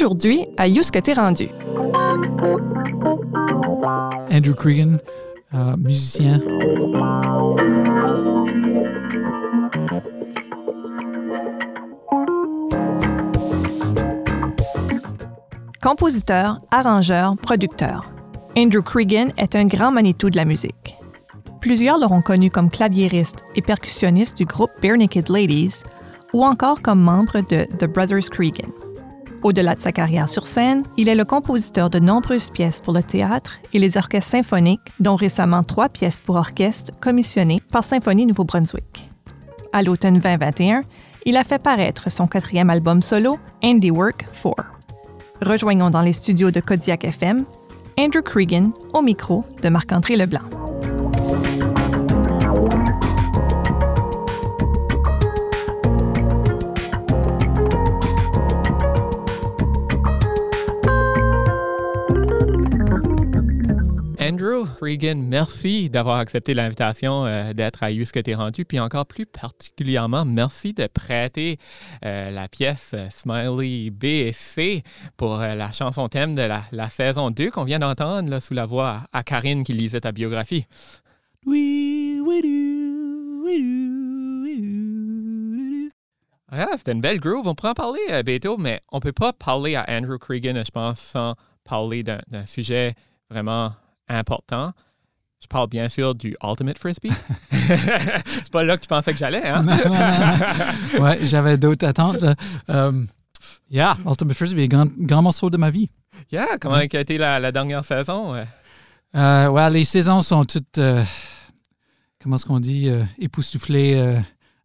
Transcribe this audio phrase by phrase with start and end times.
[0.00, 1.48] Aujourd'hui, à You ce que t'es rendu.
[4.30, 4.98] Andrew Cregan,
[5.54, 6.38] euh, musicien.
[15.82, 18.08] Compositeur, arrangeur, producteur.
[18.56, 20.96] Andrew Cregan est un grand Manitou de la musique.
[21.60, 25.82] Plusieurs l'auront connu comme claviériste et percussionniste du groupe Bare Naked Ladies
[26.32, 28.70] ou encore comme membre de The Brothers Cregan.
[29.42, 33.02] Au-delà de sa carrière sur scène, il est le compositeur de nombreuses pièces pour le
[33.02, 39.10] théâtre et les orchestres symphoniques, dont récemment trois pièces pour orchestre commissionnées par Symphonie Nouveau-Brunswick.
[39.72, 40.80] À l'automne 2021,
[41.24, 44.54] il a fait paraître son quatrième album solo, Handiwork 4.
[45.42, 47.44] Rejoignons dans les studios de Kodiak FM
[47.98, 50.67] Andrew Cregan au micro de Marc-André Leblanc.
[64.80, 69.26] Regan, merci d'avoir accepté l'invitation euh, d'être à ce que t'es rendu, puis encore plus
[69.26, 71.58] particulièrement, merci de prêter
[72.04, 74.82] euh, la pièce euh, Smiley B et C
[75.16, 79.02] pour la chanson thème de la, saison 2 qu'on vient d'entendre là, sous la voix
[79.12, 80.66] à Karine qui lisait ta biographie.
[81.46, 82.40] Oui, oui,
[83.44, 83.88] oui,
[86.50, 87.46] ah, c'était une belle groove.
[87.46, 90.70] On pourra en parler, euh, Beto, mais on peut pas parler à Andrew Cregan, je
[90.70, 91.34] pense, sans
[91.64, 92.94] parler d'un sujet
[93.28, 93.72] vraiment
[94.08, 94.72] important.
[95.40, 97.12] Je parle bien sûr du Ultimate Frisbee.
[97.50, 99.64] c'est pas là que tu pensais que j'allais, hein?
[101.00, 102.24] ouais, j'avais d'autres attentes.
[102.66, 103.06] Um,
[103.70, 105.90] yeah, Ultimate Frisbee, grand, grand morceau de ma vie.
[106.32, 108.34] Yeah, comment a été la, dernière saison?
[109.14, 111.02] Euh, ouais, les saisons sont toutes, euh,
[112.20, 114.18] comment est-ce qu'on dit, euh, époustouflées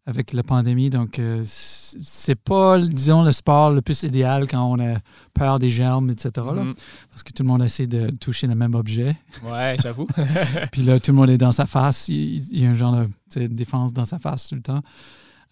[0.06, 0.90] avec la pandémie.
[0.90, 4.98] Donc, euh, c'est pas, disons, le sport le plus idéal quand on a
[5.34, 6.32] peur des germes, etc.
[6.36, 6.76] Mm-hmm.
[7.10, 9.16] parce que tout le monde essaie de toucher le même objet.
[9.44, 10.08] Ouais, j'avoue.
[10.72, 12.10] Puis là, tout le monde est dans sa face.
[12.10, 13.06] Il, y a un genre
[13.36, 14.82] de défense dans sa face tout le temps.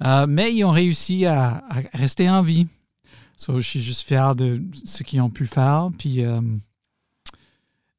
[0.03, 1.63] Euh, mais ils ont réussi à,
[1.93, 2.67] rester en vie.
[3.47, 5.89] je suis juste fier de ce qu'ils ont pu faire.
[5.97, 6.41] Puis, euh,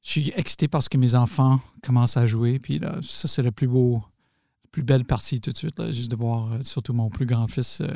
[0.03, 2.59] je suis excité parce que mes enfants commencent à jouer.
[2.59, 4.03] Puis là, ça, c'est le plus beau
[4.73, 7.83] plus belle partie tout de suite, là, juste de voir euh, surtout mon plus grand-fils
[7.83, 7.89] euh,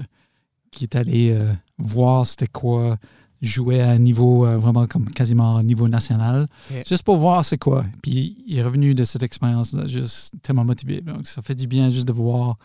[0.71, 2.99] qui est allé euh, voir c'était quoi
[3.43, 6.49] jouer à un niveau vraiment comme quasiment niveau national,
[6.87, 7.85] juste pour voir c'est quoi.
[8.03, 11.03] Puis il est revenu de cette expérience-là juste tellement motivé.
[11.03, 12.57] Donc ça fait du bien juste de voir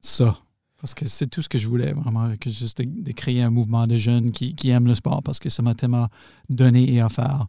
[0.00, 0.38] ça.
[0.80, 3.86] Parce que c'est tout ce que je voulais, vraiment, que juste de, créer un mouvement
[3.86, 6.08] de jeunes qui, qui, aiment le sport, parce que ça m'a tellement
[6.48, 7.46] donné et offert.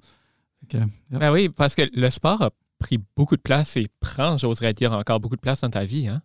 [1.09, 4.91] Ben oui, parce que le sport a pris beaucoup de place et prend, j'oserais dire,
[4.91, 6.07] encore beaucoup de place dans ta vie.
[6.07, 6.21] Hein?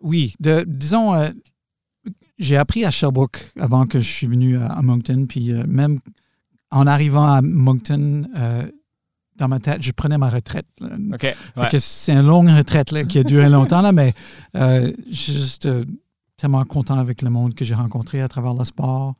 [0.00, 0.34] Oui.
[0.40, 1.28] De, disons, euh,
[2.38, 5.26] j'ai appris à Sherbrooke avant que je suis venu à, Moncton.
[5.28, 5.98] Puis euh, même
[6.70, 8.66] en arrivant à Moncton, euh,
[9.36, 10.66] dans ma tête, je prenais ma retraite.
[10.80, 11.34] OK.
[11.78, 14.12] C'est une longue retraite là, qui a duré longtemps, là, mais
[14.54, 15.68] je suis juste
[16.36, 19.14] tellement content avec le monde que j'ai rencontré à travers le sport.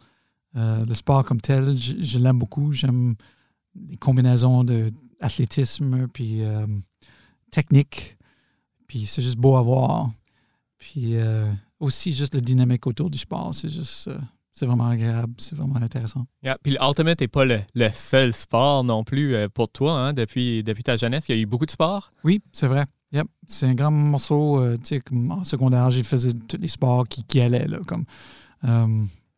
[0.57, 2.73] le sport comme tel, je l'aime beaucoup.
[2.73, 3.15] J'aime
[3.89, 4.89] les combinaisons de
[5.21, 6.67] athlétisme, puis euh,
[7.51, 8.17] technique.
[8.87, 10.11] Puis c'est juste beau à voir.
[10.79, 13.55] Puis euh, aussi juste la dynamique autour du sport.
[13.55, 14.09] C'est juste.
[14.09, 14.19] Euh,
[14.51, 16.27] c'est vraiment agréable, c'est vraiment intéressant.
[16.65, 17.61] Puis l'Ultimate n'est pas le,
[17.93, 19.93] seul sport non plus pour toi.
[19.93, 22.11] Hein, depuis, depuis ta jeunesse, il y a eu beaucoup de sports.
[22.25, 22.85] Oui, c'est vrai.
[23.13, 23.29] Yep.
[23.47, 24.61] C'est un grand morceau.
[24.79, 26.17] tu sais, en secondaire, j'ai fait
[26.49, 28.05] tous les sports qui, qui allaient, là, comme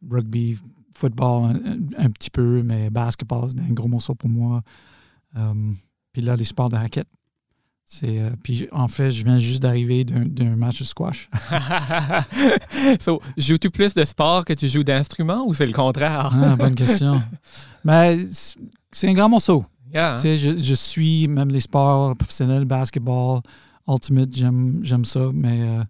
[0.08, 0.56] rugby,
[0.94, 1.60] football
[1.98, 4.62] un, petit peu, mais basketball, c'est un gros morceau pour moi.
[5.36, 5.72] Euh,
[6.12, 7.08] puis là, les sports de raquette.
[7.84, 11.28] C'est, euh, puis en fait, je viens juste d'arriver d'un, match de squash.
[13.00, 16.30] so, joues-tu plus de sport que tu joues d'instruments ou c'est le contraire?
[16.32, 17.20] ah, bonne question.
[17.84, 18.18] Mais
[18.92, 19.64] c'est un grand morceau.
[19.92, 23.40] Tu sais, je, suis même les sports professionnels, basketball,
[23.88, 25.30] ultimate, j'aime, j'aime ça.
[25.34, 25.82] Mais, euh,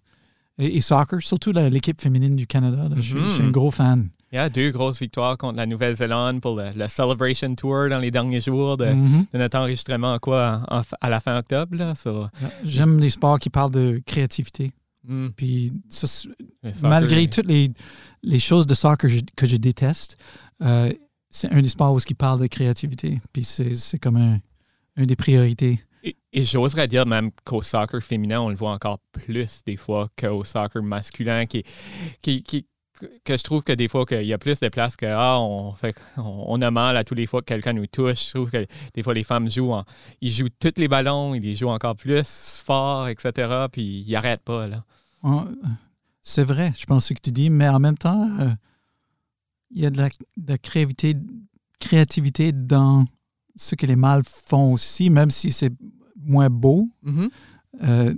[0.57, 2.89] et, soccer, surtout l'équipe féminine du Canada.
[2.95, 3.51] je, suis, un mm-hmm.
[3.51, 4.09] gros fan.
[4.31, 8.11] Il y a deux grosses victoires contre la Nouvelle-Zélande pour le, Celebration Tour dans les
[8.11, 9.25] derniers jours de, mm-hmm.
[9.33, 10.63] notre enregistrement quoi,
[11.01, 11.75] à la fin octobre.
[12.63, 14.71] J'aime les sports qui parlent de créativité.
[15.03, 15.29] Mm.
[15.35, 15.73] Puis
[16.83, 17.69] malgré toutes les,
[18.23, 20.17] les, choses de soccer que je, que je déteste,
[20.61, 20.93] euh,
[21.29, 23.19] c'est un des sports où qui parle de créativité.
[23.33, 24.39] Puis c'est comme un,
[24.95, 25.81] une des priorités.
[26.03, 30.43] Et, j'oserais dire même qu'au soccer féminin, on le voit encore plus des fois qu'au
[30.43, 31.63] soccer masculin qui,
[32.21, 32.65] qui, qui,
[33.23, 35.73] que je trouve que des fois qu'il y a plus de place que ah, on
[35.73, 38.27] fait on, a mal à tous les fois que quelqu'un nous touche.
[38.27, 39.73] Je trouve que des fois les femmes jouent
[40.21, 43.65] ils jouent tous les ballons, ils les jouent encore plus fort, etc.
[43.71, 44.83] Puis ils n'arrêtent pas là.
[46.21, 48.51] C'est vrai, je pense ce que tu dis, mais en même temps, euh,
[49.71, 51.15] il y a de la, de la créativité,
[51.79, 53.05] créativité dans
[53.55, 55.73] ce que les mâles font aussi, même si c'est
[56.15, 56.87] moins beau.
[57.03, 57.29] Mhm.
[57.83, 58.13] euh,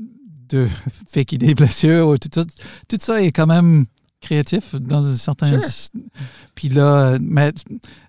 [0.49, 0.67] de
[1.15, 2.43] ait des blessures ou tout ça.
[2.87, 3.85] Tout ça est quand même
[4.23, 5.59] créatif dans un certain.
[5.59, 6.01] Sure.
[6.55, 7.53] Puis là, mais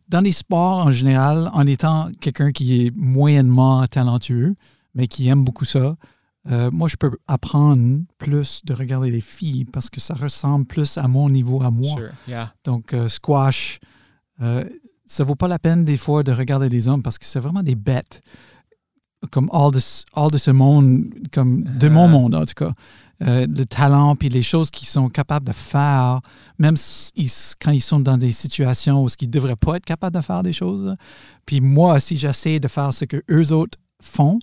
[0.08, 4.54] dans les sports en général, en étant quelqu'un qui est moyennement talentueux,
[4.94, 5.96] mais qui aime beaucoup ça,
[6.50, 10.98] euh, moi, je peux apprendre plus de regarder les filles parce que ça ressemble plus
[10.98, 11.96] à mon niveau à moi.
[11.96, 12.10] Sure.
[12.28, 12.52] Yeah.
[12.64, 13.80] Donc, euh, squash,
[14.42, 14.64] euh,
[15.06, 17.62] ça vaut pas la peine des fois de regarder les hommes parce que c'est vraiment
[17.62, 18.20] des bêtes.
[19.30, 19.80] Comme hors de,
[20.12, 22.08] hors de ce monde, comme de mon Ah.
[22.08, 22.72] monde en tout cas.
[23.22, 26.20] Euh, le talent puis les choses qu'ils sont capables de faire,
[26.58, 26.74] même
[27.14, 27.30] ils-
[27.62, 30.42] quand ils sont dans des situations où ils ne devraient pas être capables de faire
[30.42, 30.96] des choses.
[31.46, 34.40] Puis moi, si j'essaie de faire ce que eux autres font,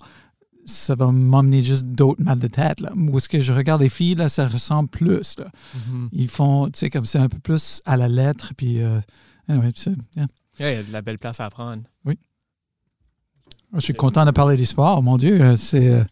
[0.64, 2.80] ça va m'emmener juste d'autres mal de tête.
[2.80, 2.92] Là.
[2.96, 5.36] Où est-ce que je regarde les filles, là, ça ressemble plus.
[5.38, 5.46] Là
[5.88, 6.08] Mhm.
[6.12, 8.52] ils font, tu sais, comme c'est un peu plus à la lettre.
[8.56, 9.00] Puis, euh,
[9.48, 10.26] anyway, puis c'est- yeah.
[10.58, 11.82] Yeah, il y a de la belle place à prendre.
[13.74, 15.40] Je suis content de parler du sport, mon Dieu.
[15.40, 16.04] euh, C'est, euh,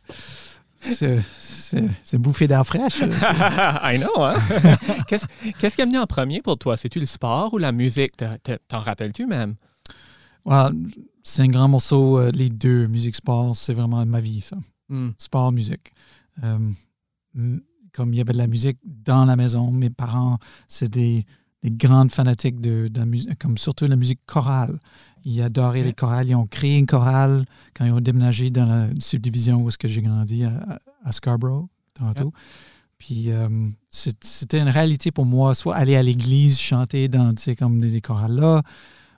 [0.81, 3.01] c'est, bouffé d'air fraîche.
[3.01, 3.81] là.
[3.95, 4.35] I know, hein?
[5.09, 5.27] Qu'est-ce
[5.77, 6.77] qui est venu en premier pour toi?
[6.77, 8.17] C'est-tu le sport ou la musique?
[8.17, 9.55] Te- te- T'en rappelles-tu même?
[10.45, 10.69] Ouais,
[11.23, 14.57] c'est un grand morceau, euh, les deux, musique, sport, c'est vraiment ma vie, ça.
[14.89, 15.11] Hmm.
[15.19, 15.93] Sport, musique.
[16.43, 16.59] Euh,
[17.93, 21.25] comme il y avait de la musique dans la maison, mes parents, c'est des,
[21.63, 24.79] des grandes fanatiques de, de la musique, comme surtout la musique chorale.
[25.25, 26.29] Ils adoraient les chorales.
[26.29, 27.45] Ils ont créé une chorale
[27.75, 31.69] quand ils ont déménagé dans la subdivision où est-ce que j'ai grandi à, à Scarborough,
[31.95, 32.33] Toronto.
[32.99, 33.49] Puis euh,
[33.91, 37.91] c'était une réalité pour moi, soit aller à l'église chanter dans, tu sais, comme des,
[37.91, 38.63] des chorales là,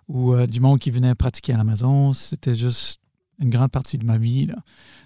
[0.06, 2.12] ou euh, du monde qui venait pratiquer à la maison.
[2.12, 3.00] C'était juste
[3.40, 4.46] une grande partie de ma vie.
[4.46, 4.56] Là.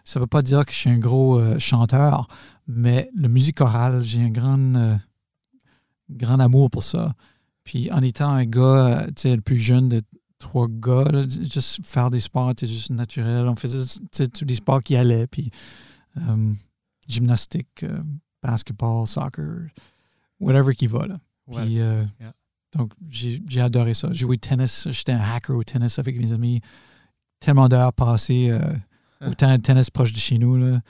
[0.05, 2.29] Ça ne veut pas dire que je suis un gros euh, chanteur,
[2.69, 4.95] mais la musique chorale, j'ai un grand, euh,
[6.11, 7.15] grand amour pour ça.
[7.65, 10.01] Puis en étant un gars, euh, tu sais, le plus jeune de
[10.39, 13.49] trois gars, là, juste faire des sports, c'était juste naturel.
[13.49, 15.27] On faisait tous les sports qui allaient.
[15.27, 15.51] Puis
[16.19, 16.53] euh,
[17.09, 18.01] gymnastique, euh,
[18.43, 19.69] basketball, soccer,
[20.41, 21.07] whatever qui va.
[21.07, 21.19] Là.
[21.47, 21.63] Ouais.
[21.63, 22.33] Puis, euh, Yeah.
[22.75, 24.13] Donc, j'ai adoré ça.
[24.13, 26.61] Jouer au tennis, j'étais un hacker au tennis avec mes amis.
[27.41, 28.53] Tellement d'heures passées
[29.23, 30.57] au terrain de tennis proche de chez nous.
[30.57, 30.81] Là.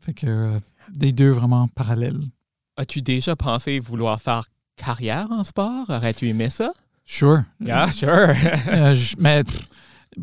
[0.00, 0.58] Fait que
[0.90, 2.20] des deux vraiment parallèles.
[2.76, 5.88] As-tu déjà pensé vouloir faire carrière en sport?
[5.90, 6.72] Aurais-tu aimé ça?
[7.04, 7.44] Sure.
[7.60, 8.08] Yeah, sure.
[8.68, 9.42] Euh, je- mais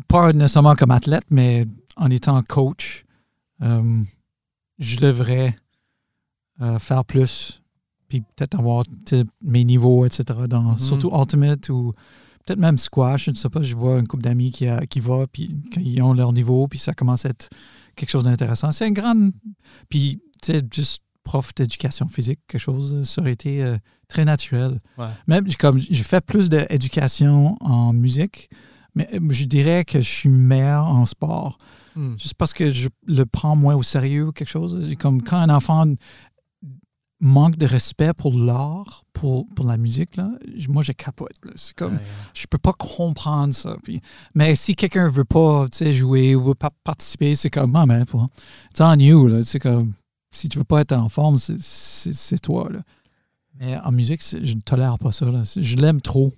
[0.08, 1.66] pas nécessairement comme athlète, mais
[1.96, 3.04] en étant coach,
[3.62, 4.02] euh,
[4.78, 5.54] je devrais
[6.62, 7.62] euh, faire plus,
[8.08, 8.84] puis peut-être avoir
[9.42, 10.24] mes niveaux, etc.
[10.48, 10.78] Dans, Mhm.
[10.78, 11.92] Surtout Ultimate ou
[12.44, 13.24] peut-être même squash.
[13.26, 16.02] Je ne sais pas, je vois une couple d'amis qui, a- qui va, puis ils
[16.02, 17.48] ont leur niveau, puis ça commence à être
[17.96, 18.72] quelque chose d'intéressant.
[18.72, 19.30] C'est un grand.
[19.88, 23.78] Puis, tu sais, juste prof d'éducation physique, quelque chose, euh, ça aurait été euh,
[24.08, 24.80] très naturel.
[24.98, 25.06] Ouais.
[25.28, 28.50] Même comme j'ai fait plus d'éducation en musique,
[28.96, 31.56] mais euh, je dirais que je suis meilleur en sport.
[31.94, 32.16] Hmm.
[32.18, 34.92] Juste parce que je le prends moins au sérieux ou quelque chose.
[34.98, 35.84] Comme quand un enfant
[37.20, 40.30] manque de respect pour l'art, pour, pour la musique, là,
[40.68, 41.36] moi, je capote.
[41.54, 41.98] C'est comme,
[42.34, 43.76] je peux pas comprendre ça.
[43.84, 44.00] Puis,
[44.34, 48.28] mais si quelqu'un veut pas jouer ou veut pas participer, c'est comme, ah, mais pour-
[48.74, 49.42] c'est en you.
[49.42, 49.92] C'est comme,
[50.30, 52.68] si tu veux pas être en forme, c'est- toi.
[52.70, 52.80] Là.
[53.58, 55.26] Mais en musique, je ne tolère pas ça.
[55.26, 55.42] Là.
[55.44, 56.32] Je l'aime trop.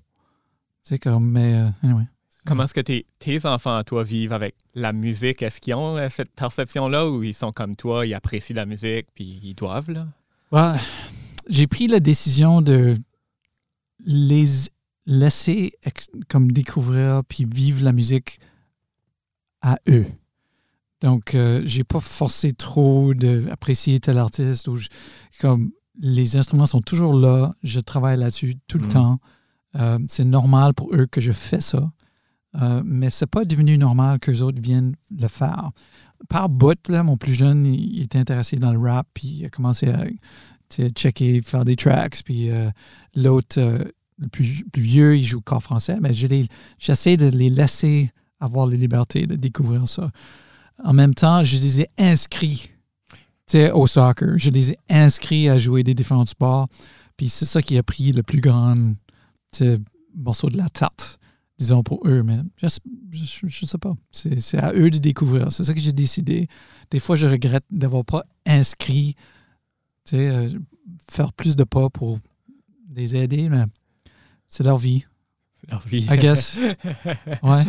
[0.82, 2.04] C'est comme, mais, euh, anyway.
[2.44, 5.42] Comment est-ce que tes, tes enfants, à toi, vivent avec la musique?
[5.42, 9.06] Est-ce qu'ils ont euh, cette perception-là ou ils sont comme toi, ils apprécient la musique
[9.14, 10.08] puis ils doivent, là?
[10.50, 10.76] Ouais,
[11.48, 12.96] j'ai pris la décision de
[14.04, 14.44] les
[15.06, 15.72] laisser
[16.28, 18.40] comme découvrir puis vivre la musique
[19.60, 20.06] à eux.
[21.02, 24.68] Donc, euh, j'ai pas forcé trop d'apprécier tel artiste.
[24.68, 24.88] Ou je-
[25.40, 28.90] comme les instruments sont toujours là, je travaille là-dessus tout le Mhm.
[28.92, 29.18] temps.
[29.76, 31.90] Euh, c'est normal pour eux que je fais ça.
[32.60, 35.70] Euh, mais c'est pas devenu normal qu'eux autres viennent le faire.
[36.28, 39.44] Par bout, là, mon plus jeune, il, il était intéressé dans le rap, puis il
[39.46, 40.04] a commencé à
[40.94, 42.22] checker, faire des tracks.
[42.24, 42.70] Puis euh,
[43.14, 43.84] l'autre, euh,
[44.18, 45.98] le plus, plus vieux, il joue corps français.
[46.00, 46.46] Mais je les-
[46.78, 50.10] j'essaie de les laisser avoir la liberté de découvrir ça.
[50.82, 52.70] En même temps, je les ai inscrits
[53.74, 54.38] au soccer.
[54.38, 56.68] Je les ai inscrits à jouer des différents sports.
[57.16, 58.76] Puis c'est ça qui a pris le plus grand
[60.16, 61.18] morceau de la tarte,
[61.58, 62.22] disons, pour eux.
[62.22, 63.92] Mais je ne sais pas.
[64.10, 65.52] C'est à eux de découvrir.
[65.52, 66.48] C'est ça que j'ai décidé.
[66.90, 69.14] Des fois, je regrette d'avoir pas inscrit,
[70.12, 70.50] euh,
[71.10, 72.18] faire plus de pas pour
[72.94, 73.64] les aider, mais
[74.48, 75.06] c'est leur vie,
[75.92, 76.58] I guess.
[77.42, 77.64] Ouais.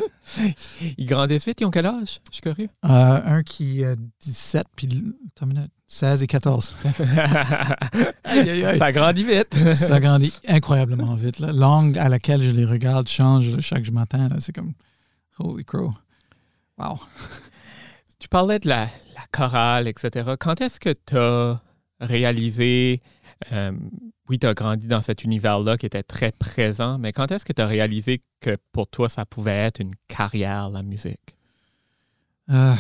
[0.98, 2.20] ils grandissent vite, ils ont quel âge?
[2.30, 2.70] Je suis curieux.
[2.86, 6.76] Euh, un qui a 17, puis l- attends une minute, 16 et 14.
[8.78, 9.56] Ça grandit vite.
[9.76, 11.40] ça grandit incroyablement vite.
[11.40, 14.30] La langue à laquelle je les regarde change chaque matin.
[14.40, 14.74] C'est comme
[15.40, 15.94] Holy crow.
[16.78, 17.00] Wow.
[18.20, 18.88] Tu parlais de la,
[19.32, 20.32] chorale, etc.
[20.40, 21.60] Quand est-ce que tu as
[22.00, 23.02] réalisé,
[23.52, 23.72] euh,
[24.30, 27.54] oui, tu as grandi dans cet univers-là qui était très présent, mais quand est-ce que
[27.54, 31.36] tu as réalisé que pour toi, ça pouvait être une carrière, la musique?
[32.50, 32.74] Euh,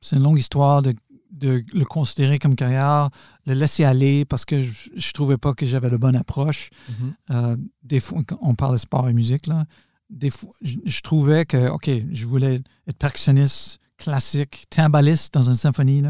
[0.00, 0.94] c'est une longue histoire de,
[1.42, 3.08] le considérer comme carrière,
[3.46, 6.70] le laisser aller parce que je ne trouvais pas que j'avais de bonne approche.
[6.70, 7.12] Mm-hmm.
[7.30, 9.64] Euh, des fois, on parle de sport et musique, là.
[10.10, 16.02] Des fois, je, trouvais que, OK, je voulais être percussionniste classique, timbaliste dans une symphonie.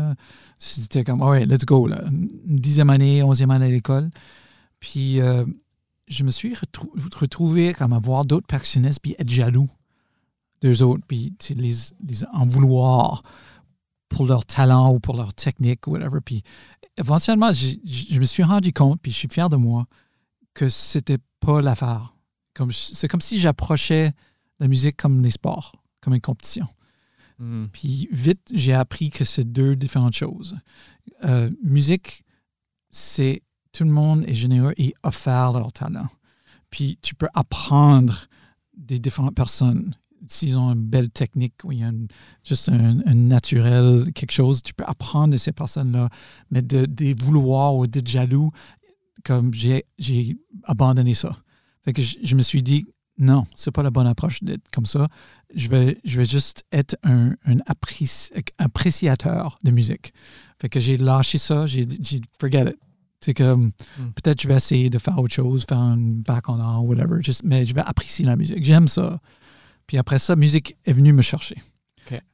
[0.59, 1.87] C'était comme, all right, let's go.
[1.87, 2.03] Là.
[2.47, 4.11] Dixième année, onzième année à l'école.
[4.79, 5.45] Puis, euh,
[6.09, 6.55] je me suis
[7.15, 9.69] retrouvé comme à voir d'autres percussionnistes puis être jaloux
[10.61, 11.75] d'eux autres, puis les,
[12.07, 13.23] les en vouloir
[14.09, 16.21] pour leur talent ou pour leur technique ou whatever.
[16.23, 16.43] Puis
[16.99, 19.87] éventuellement, je me suis rendu compte, puis je suis fier de moi,
[20.53, 22.15] que c'était pas l'affaire.
[22.55, 24.13] Comme, c'est comme si j'approchais
[24.59, 26.67] la musique comme des sports, comme une compétition.
[27.41, 27.67] Hmm.
[27.73, 30.57] Puis vite, j'ai appris que c'est deux différentes choses.
[31.25, 32.23] Euh, musique,
[32.91, 33.43] c'est
[33.73, 36.07] tout le monde est généreux et offert leur talent.
[36.71, 38.27] Puis tu peux apprendre
[38.77, 39.95] des différentes personnes
[40.29, 41.91] s'ils ont une belle technique ou il y a
[42.45, 46.09] juste un, naturel, quelque chose, tu peux apprendre de ces personnes-là.
[46.51, 48.51] Mais de, de, vouloir ou d'être jaloux,
[49.25, 49.85] comme j'ai,
[50.65, 51.37] abandonné ça.
[51.83, 52.87] Fait que je, me suis dit,
[53.19, 55.09] non, c'est pas la bonne approche d'être comme ça.
[55.55, 57.59] Je vais, je vais juste être un, un
[58.59, 60.13] appréciateur de musique.
[60.61, 62.79] Fait que j'ai lâché ça, j'ai dit, forget it.
[63.23, 64.13] C'est comme, hmm.
[64.15, 67.43] peut-être je vais essayer de faire autre chose, faire un back on or, whatever, juste,
[67.45, 68.65] mais je vais apprécier la musique.
[68.65, 69.21] J'aime ça.
[69.87, 71.57] Puis après ça, musique est venue me chercher.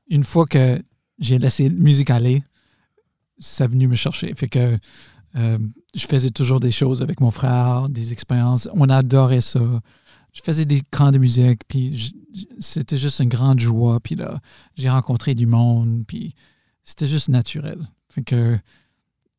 [0.09, 0.81] Une fois que
[1.19, 2.45] j'ai laissé musique aller,
[3.39, 4.33] ça est venu me chercher.
[4.35, 4.79] Fait que
[5.37, 5.59] euh,
[5.95, 8.69] je faisais toujours des choses avec mon frère, des expériences.
[8.73, 9.61] On adorait ça.
[10.37, 12.13] Je faisais des camps de musique, puis
[12.59, 14.01] c'était juste une grande joie.
[14.01, 14.39] Puis là,
[14.77, 16.35] j'ai rencontré du monde, puis
[16.85, 17.89] c'était juste naturel.
[18.11, 18.59] Fait que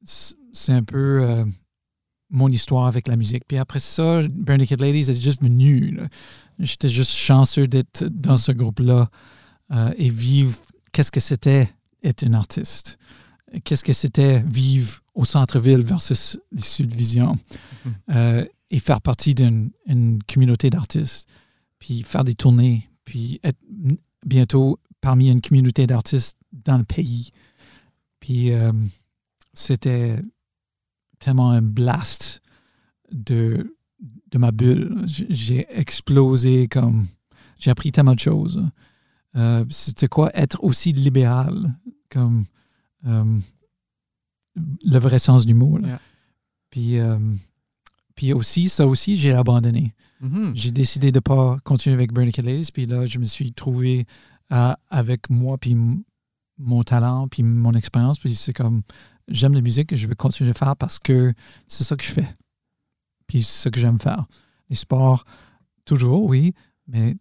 [0.03, 1.45] c'est un peu euh,
[2.31, 3.43] mon histoire avec la musique.
[3.47, 5.99] Puis après ça, Bernie Kid Ladies est juste venu.
[6.57, 9.11] J'étais juste chanceux d'être dans ce groupe-là
[9.71, 10.57] euh, et vivre
[10.93, 11.71] qu'est-ce que c'était
[12.03, 12.97] être un artiste.
[13.63, 17.91] Qu'est-ce que c'était vivre au centre-ville versus les subdivisions mm-hmm.
[18.15, 19.71] euh, et faire partie d'une
[20.31, 21.27] communauté d'artistes,
[21.79, 23.59] puis faire des tournées, puis être
[24.25, 27.31] bientôt parmi une communauté d'artistes dans le pays.
[28.19, 28.73] Puis euh,
[29.53, 30.19] c'était
[31.19, 32.41] tellement un blast
[33.11, 33.77] de
[34.31, 35.05] de ma bulle.
[35.07, 37.07] J'ai explosé comme.
[37.59, 38.63] J'ai appris tellement de choses.
[39.35, 41.75] Euh, c'était quoi être aussi libéral,
[42.09, 42.45] comme
[43.05, 43.39] euh,
[44.55, 45.79] le vrai sens du mot.
[45.83, 45.97] Euh,
[46.69, 46.97] puis
[48.33, 49.93] aussi, ça aussi, j'ai abandonné.
[50.21, 50.55] Mm-hmm.
[50.55, 52.71] J'ai décidé de ne pas continuer avec Bernie Ladies.
[52.73, 54.05] Puis là, je me suis trouvé
[54.49, 55.75] avec moi, puis
[56.57, 58.19] mon talent, puis mon expérience.
[58.19, 58.81] Puis c'est comme,
[59.27, 61.33] j'aime la musique et je veux continuer à faire parce que
[61.67, 62.27] c'est ça que je fais.
[63.27, 64.25] Puis c'est ce que j'aime faire.
[64.69, 65.23] Les sports,
[65.85, 66.53] toujours, oui,
[66.87, 67.15] mais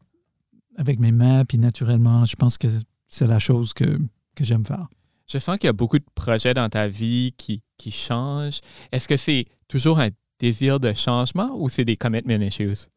[0.76, 2.68] avec mes mains, puis naturellement, je pense que
[3.08, 3.98] c'est la chose que,
[4.34, 4.88] que j'aime faire.
[5.26, 8.60] Je sens qu'il y a beaucoup de projets dans ta vie qui, qui changent.
[8.92, 12.88] Est-ce que c'est toujours un désir de changement ou c'est des commitment issues?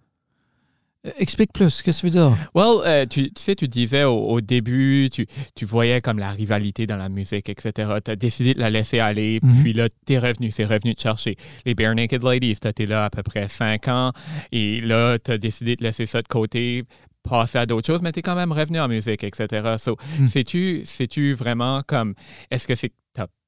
[1.08, 2.38] Euh, explique plus, qu'est-ce que tu veux dire?
[2.54, 6.98] Well, euh, tu, sais, tu disais au, début, tu, tu, voyais comme la rivalité dans
[6.98, 7.94] la musique, etc.
[8.04, 9.64] Tu as décidé de la laisser aller, mhm.
[9.64, 11.38] puis là, tu es revenu, c'est revenu te chercher.
[11.66, 14.12] Les Bare Naked Ladies, tu étais là à peu près cinq ans,
[14.52, 16.84] et là, tu as décidé de laisser ça de côté,
[17.24, 19.76] passer à d'autres choses, mais tu es quand même revenu en musique, etc.
[19.78, 20.28] So, mhm.
[20.28, 22.14] sais-tu vraiment comme,
[22.52, 22.92] est-ce que c'est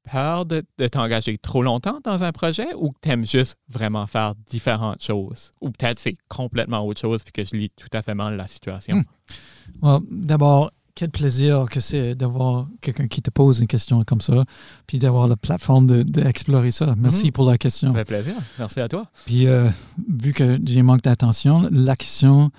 [0.09, 4.35] peur de, t'engager trop longtemps dans un projet ou que tu aimes juste vraiment faire
[4.49, 5.51] différentes choses?
[5.61, 8.47] Ou peut-être c'est complètement autre chose puis que je lis tout à fait mal la
[8.47, 9.03] situation?
[9.81, 9.99] Hmm.
[10.09, 14.43] D'abord, quel plaisir que c'est d'avoir quelqu'un qui te pose une question comme ça,
[14.87, 16.95] puis d'avoir la plateforme d'explorer ça.
[16.97, 17.31] Merci hmm.
[17.31, 17.89] pour la question.
[17.89, 18.35] Ça fait plaisir.
[18.59, 19.03] Merci à toi.
[19.25, 19.69] Puis, euh,
[20.09, 22.51] vu que j'ai manque d'attention, la question,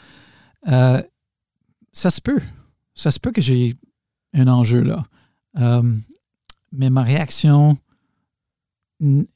[0.68, 1.02] euh,
[1.92, 2.40] ça se peut.
[2.94, 3.74] Ça se peut que j'ai
[4.34, 5.04] un enjeu là.
[5.58, 5.82] Euh,
[6.72, 7.76] mais ma réaction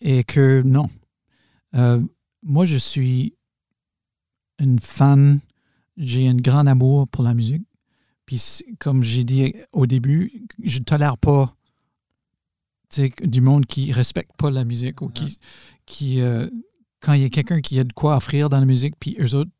[0.01, 0.89] est que non.
[1.75, 2.01] Euh,
[2.43, 3.35] moi, je suis
[4.59, 5.41] une fan,
[5.97, 7.63] j'ai un grand amour pour la musique.
[8.25, 11.55] Puis, comme j'ai dit au début, je ne tolère pas
[13.23, 15.39] du monde qui ne respecte pas la musique ou qui,
[15.85, 16.49] qui euh,
[17.01, 19.35] quand il y a quelqu'un qui a de quoi offrir dans la musique, puis eux
[19.35, 19.51] autres,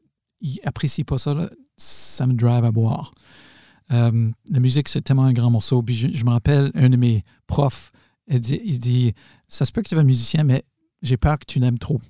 [0.41, 3.13] ils n'apprécient pas ça, ça me drive à boire.
[3.93, 5.83] Euh, la musique, c'est tellement un grand morceau.
[5.83, 7.93] Puis je, me rappelle, un de mes profs,
[8.29, 9.15] il dit,
[9.49, 10.65] ça se peut que tu es musicien, mais
[11.03, 12.01] j'ai peur que tu l'aimes trop.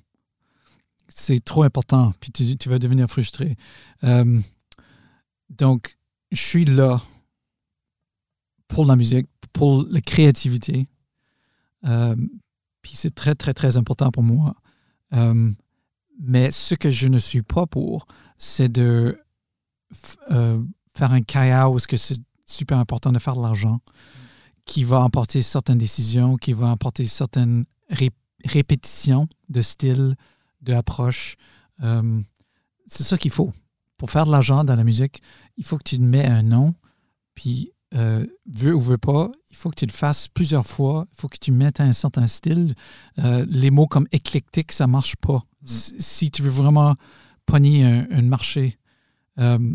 [1.09, 3.55] C'est trop important, puis tu, vas devenir frustré.
[4.03, 4.39] Euh,
[5.49, 5.97] donc,
[6.31, 7.01] je suis là
[8.67, 10.87] pour la musique, pour la créativité.
[11.85, 12.15] Euh,
[12.81, 14.55] puis c'est très, très, très important pour moi.
[16.19, 18.07] Mais ce que je ne suis pas pour,
[18.37, 19.19] c'est de
[20.97, 23.79] faire un carrière où c'est super important de faire de l'argent,
[24.65, 27.65] qui va emporter certaines décisions, qui va emporter certaines
[28.45, 30.15] répétitions de style,
[30.61, 31.35] d'approche.
[31.83, 32.19] Euh,
[32.87, 33.51] c'est ça qu'il faut.
[33.97, 35.21] Pour faire de l'argent dans la musique,
[35.57, 36.75] il faut que tu te mets un nom,
[37.35, 41.21] puis euh, veux ou veux pas, il faut que tu le fasses plusieurs fois, il
[41.21, 42.75] faut que tu mettes un certain style.
[43.19, 45.43] Euh, les mots comme éclectique, ça marche pas.
[45.61, 45.67] Mm.
[45.67, 46.95] Si tu veux vraiment
[47.45, 48.77] pogner un, marché,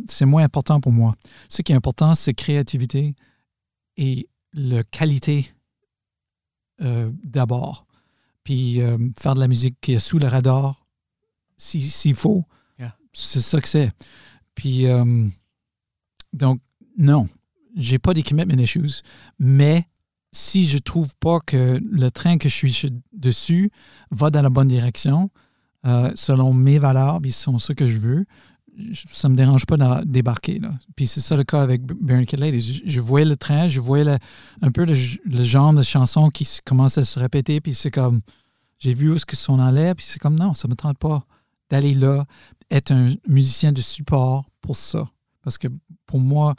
[0.08, 1.14] c'est moins important pour moi.
[1.48, 3.14] Ce qui est important, c'est créativité
[3.96, 5.52] et la qualité
[6.78, 7.86] d'abord.
[8.44, 8.80] Puis
[9.18, 10.84] faire de la musique qui est sous le radar,
[11.56, 12.44] s'il faut.
[13.12, 13.92] C'est ça que c'est.
[14.54, 15.28] Puis, euh,
[16.32, 16.60] donc,
[16.96, 17.28] non,
[17.76, 19.02] j'ai pas des commitment issues,
[19.38, 19.86] mais
[20.32, 23.70] si je trouve pas que le train que je suis dessus
[24.10, 25.30] va dans la bonne direction,
[25.84, 28.24] euh, selon mes valeurs, puis sont ce que je veux,
[29.12, 30.58] ça me dérange pas de débarquer.
[30.58, 30.70] Là.
[30.96, 32.82] Puis c'est ça le cas avec Barricade Ladies.
[32.84, 34.18] Je, voyais le train, je voyais
[34.62, 38.20] un peu le, genre de chanson qui commence à se répéter, puis c'est comme,
[38.78, 41.24] j'ai vu où ce que son allait, puis c'est comme, non, ça me tente pas
[41.70, 42.26] d'aller là,
[42.70, 45.08] être un musicien de support pour ça.
[45.42, 45.68] Parce que
[46.06, 46.54] pour moi,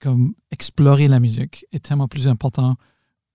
[0.00, 2.76] comme explorer la musique est tellement plus important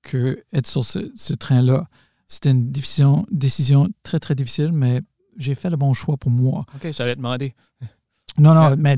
[0.01, 1.87] que être sur ce, train-là.
[2.27, 5.01] C'était une décision très, très difficile, mais
[5.37, 6.63] j'ai fait le bon choix pour moi.
[6.75, 7.53] OK, j'allais te demander.
[8.37, 8.97] Non, non, mais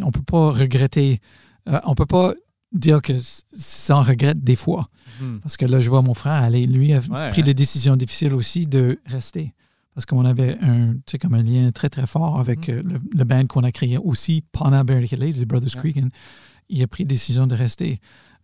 [0.00, 1.20] on ne peut pas regretter.
[1.68, 2.32] Euh, on ne peut pas
[2.72, 3.12] dire que
[3.56, 4.88] sans regrette des fois.
[5.20, 5.38] Hmm.
[5.38, 6.66] Parce que là, je vois mon frère aller.
[6.66, 9.54] Lui a pris des décisions difficiles aussi de rester
[9.98, 12.94] parce qu'on avait un, comme un lien très, très fort avec mm-hmm.
[12.94, 16.08] euh, le, band qu'on a créé aussi pendant Barricade Ladies, les Brothers Cregan.
[16.68, 17.98] Il a pris décision de rester.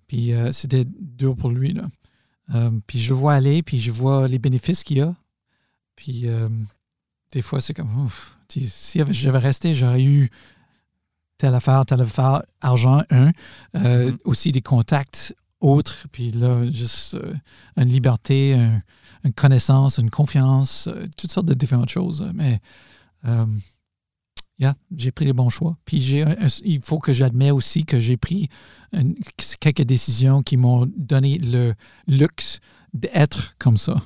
[0.08, 1.72] Puis euh, c'était dur pour lui.
[1.72, 1.84] Là.
[2.56, 5.14] Euh, puis je le vois aller, puis je vois les bénéfices qu'il a.
[5.94, 6.26] Puis
[7.34, 8.08] des fois, c'est comme,
[8.48, 10.30] si j'avais resté, j'aurais eu
[11.36, 13.32] telle affaire, telle affaire, argent, un.
[13.74, 14.18] Mm-hmm.
[14.24, 16.06] Aussi des contacts autres.
[16.12, 17.18] Puis là, juste
[17.76, 18.80] une liberté, un,
[19.24, 22.30] une connaissance, une confiance, euh, toutes sortes de différentes choses.
[22.34, 22.60] Mais
[23.24, 23.46] euh,
[24.96, 25.76] j'ai pris les bons choix.
[25.84, 26.24] Puis j'ai,
[26.64, 28.48] il faut que j'admets aussi que j'ai pris
[29.58, 31.74] quelques décisions qui m'ont donné le
[32.06, 32.60] luxe
[32.92, 33.96] d'être comme ça.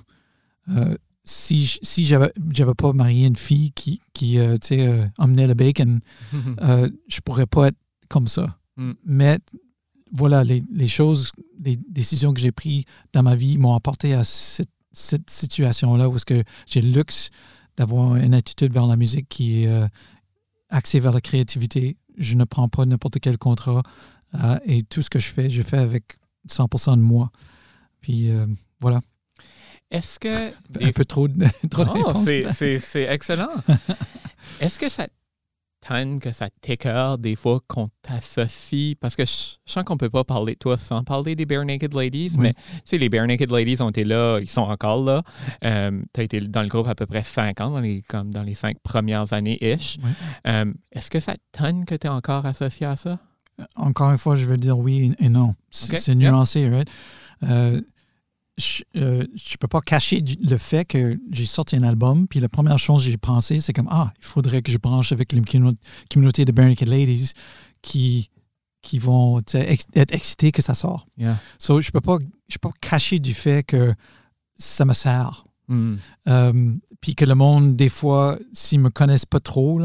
[1.28, 4.56] Euh, si, si j'avais, j'avais pas marié une fille qui, qui euh,
[5.18, 6.00] emmenait le bacon,
[6.32, 8.58] je pourrais pas être comme ça.
[8.76, 8.92] Mm.
[9.04, 9.38] Mais
[10.12, 14.24] voilà, les, les, choses, les décisions que j'ai prises dans ma vie m'ont apporté à
[14.24, 17.30] cette cette situation-là où est-ce que j'ai le luxe
[17.76, 19.86] d'avoir une attitude vers la musique qui est euh,
[20.68, 21.96] axée vers la créativité.
[22.16, 23.82] Je ne prends pas n'importe quel contrat
[24.34, 26.16] euh, et tout ce que je fais, je fais avec
[26.48, 27.30] 100% de moi.
[28.00, 28.46] Puis euh,
[28.80, 29.00] voilà.
[29.90, 30.48] Est-ce que...
[30.80, 31.28] Un peu trop,
[31.70, 33.50] trop oh, C'est excellent.
[34.60, 35.06] Est-ce que ça
[36.20, 40.52] que ça t'écœure des fois qu'on t'associe, parce que je, sens qu'on peut pas parler
[40.54, 43.80] de toi sans parler des Bare Naked Ladies, mais tu sais, les Bare Naked Ladies
[43.80, 45.22] ont été là, ils sont encore là.
[45.64, 48.32] Euh, tu as été dans le groupe à peu près cinq ans, dans les, comme
[48.32, 49.98] dans les cinq premières années-ish.
[50.46, 53.18] Euh, est-ce que ça tonne que tu es encore associé à ça?
[53.76, 55.54] Encore une fois, je veux dire oui et non.
[55.70, 56.88] C'est nuancé, right?
[57.44, 57.80] Euh,
[58.58, 59.26] je ne euh,
[59.60, 63.10] peux pas cacher le fait que j'ai sorti un album, puis la première chose que
[63.10, 65.40] j'ai pensé, c'est comme Ah, il faudrait que je branche avec la
[66.10, 67.32] communauté de Barricade Ladies
[67.82, 68.30] qui,
[68.82, 71.06] qui vont être excités que ça sort.
[71.58, 72.18] So, je ne peux, pas,
[72.48, 73.94] je peux pas cacher du fait que
[74.56, 75.44] ça me sert.
[75.68, 75.96] Mm.
[76.28, 79.80] Euh, puis que le monde, des fois, s'ils ne me connaissent pas trop,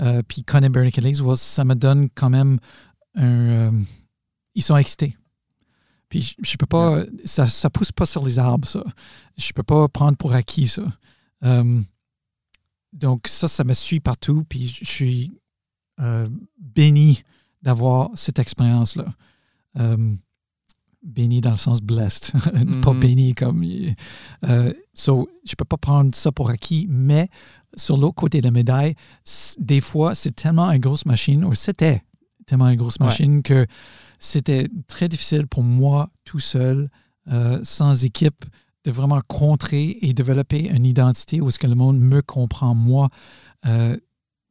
[0.00, 2.58] euh, puis connaissent Barricade Ladies, ça me donne quand même
[3.16, 3.72] un.
[4.54, 5.14] ils sont excités.
[6.08, 8.84] Puis je, peux pas, ça, ça pousse pas sur les arbres, ça.
[9.36, 10.82] Je peux pas prendre pour acquis ça.
[11.44, 11.80] Euh,
[12.92, 15.32] donc ça, ça me suit partout, puis je suis
[16.00, 17.22] euh, béni
[17.62, 19.06] d'avoir cette expérience-là.
[19.78, 20.14] Euh,
[21.02, 22.98] béni dans le sens blessed, pas mm-hmm.
[22.98, 23.64] béni comme...
[24.94, 27.28] So, je peux pas prendre ça pour acquis, mais
[27.74, 28.94] sur l'autre côté de la médaille,
[29.58, 32.02] des fois, c'est tellement une grosse machine, ou c'était
[32.46, 33.66] tellement une grosse machine que
[34.24, 36.88] c'était très difficile pour moi tout seul,
[37.28, 38.44] euh, sans équipe,
[38.84, 43.08] de vraiment contrer et développer une identité où est-ce que le monde me comprend moi
[43.66, 43.96] euh,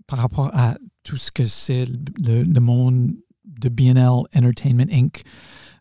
[0.08, 1.86] par rapport à tout ce que c'est
[2.20, 3.14] le, monde
[3.46, 5.24] de BNL Entertainment Inc.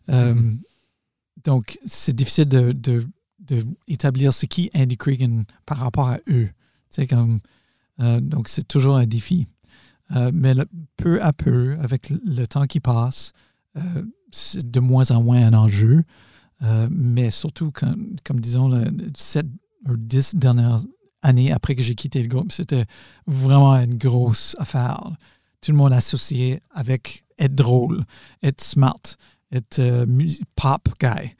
[0.09, 0.57] Euh, mm-hmm.
[1.45, 2.73] Donc, c'est difficile de,
[3.39, 6.49] d'établir ce qui Andy Cregan par rapport à eux.
[7.09, 7.39] Comme,
[7.99, 9.47] euh, donc, c'est toujours un défi.
[10.31, 10.53] Mais
[10.95, 13.33] peu à peu, avec le temps qui passe,
[13.77, 16.03] euh, c'est de moins en moins un enjeu.
[16.89, 19.45] mais surtout, comme, comme disons, le, 7
[19.89, 20.79] ou 10 dernières
[21.21, 22.85] années après que j'ai quitté le groupe, c'était
[23.27, 25.11] vraiment une grosse affaire.
[25.61, 28.05] Tout le monde associé avec être drôle,
[28.41, 29.01] être smart,
[29.51, 30.05] être
[30.55, 31.35] pop guy.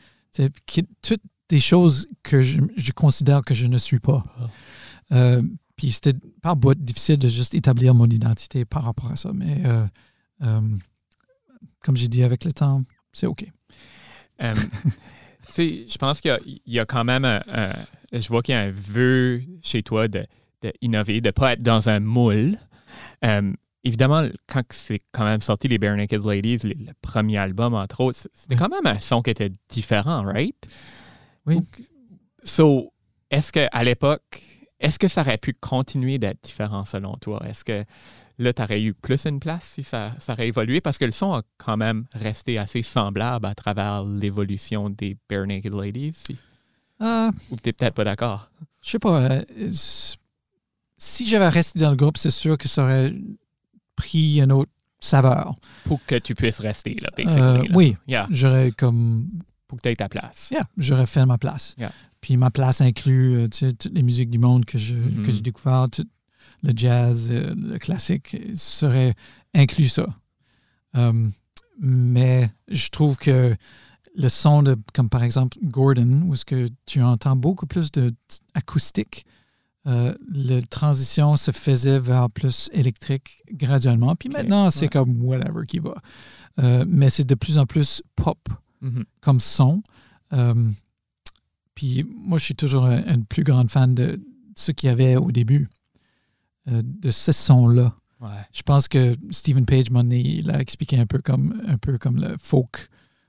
[1.01, 2.59] Toutes des choses que je,
[2.93, 4.25] considère que je ne suis pas.
[5.11, 5.39] Ah.
[5.75, 9.31] Puis c'était par bout difficile de juste établir mon identité par rapport à ça.
[9.33, 9.85] Mais euh,
[10.43, 10.61] euh,
[11.83, 13.45] comme j'ai dit avec le temps, c'est OK.
[14.41, 14.53] Euh,
[15.57, 17.41] je pense qu'il y, a quand même un,
[18.11, 21.89] je vois qu'il y a un vœu chez toi d'innover, de ne pas être dans
[21.89, 22.57] un moule.
[23.83, 28.27] évidemment, quand c'est quand même sorti les Bare Naked Ladies, le premier album, entre autres,
[28.33, 30.55] c'était quand même un son qui était différent, right?
[31.45, 31.59] Oui.
[32.43, 32.93] So,
[33.29, 34.43] est-ce qu'à l'époque,
[34.79, 37.41] est-ce que ça aurait pu continuer d'être différent selon toi?
[37.47, 37.83] Est-ce que
[38.37, 40.81] là, tu aurais eu plus une place si ça, ça, aurait évolué?
[40.81, 45.45] Parce que le son a quand même resté assez semblable à travers l'évolution des Bare
[45.47, 46.23] Naked Ladies.
[47.01, 48.49] Euh, Ou tu n'es peut-être pas d'accord?
[48.81, 49.19] Je sais pas.
[49.21, 49.41] Euh,
[50.97, 53.13] si j'avais resté dans le groupe, c'est sûr que ça aurait
[53.95, 55.55] pris une autre saveur.
[55.85, 57.95] Pour que tu puisses rester, là, euh, Oui.
[58.29, 59.29] J'aurais comme.
[59.67, 60.49] Pour que tu aies ta place.
[60.51, 61.75] Yeah, j'aurais fait ma place.
[62.21, 65.41] Puis ma place inclut euh, toutes les musiques du monde que que j'ai mm-hmm.
[65.41, 65.87] découvert,
[66.63, 69.13] le jazz, euh, le classique, serait
[69.53, 70.07] inclus ça.
[70.95, 71.29] Euh,
[71.79, 73.55] mais je trouve que
[74.15, 78.13] le son de, comme par exemple Gordon, où ce que tu entends beaucoup plus de
[78.53, 79.25] acoustique,
[79.85, 84.15] la transition se faisait vers plus électrique graduellement.
[84.15, 85.95] Puis maintenant, c'est comme whatever qui va.
[86.87, 88.37] mais c'est de plus en plus pop
[88.81, 89.03] mm-hmm.
[89.19, 89.83] comme son.
[91.75, 94.21] Puis moi, je suis toujours une plus grande fan de
[94.55, 95.69] ce qu'il y avait au début,
[96.69, 97.95] euh, de ce son-là.
[98.53, 102.21] Je pense que Stephen Page, mon il a expliqué un peu comme, un peu comme
[102.21, 102.87] le folk,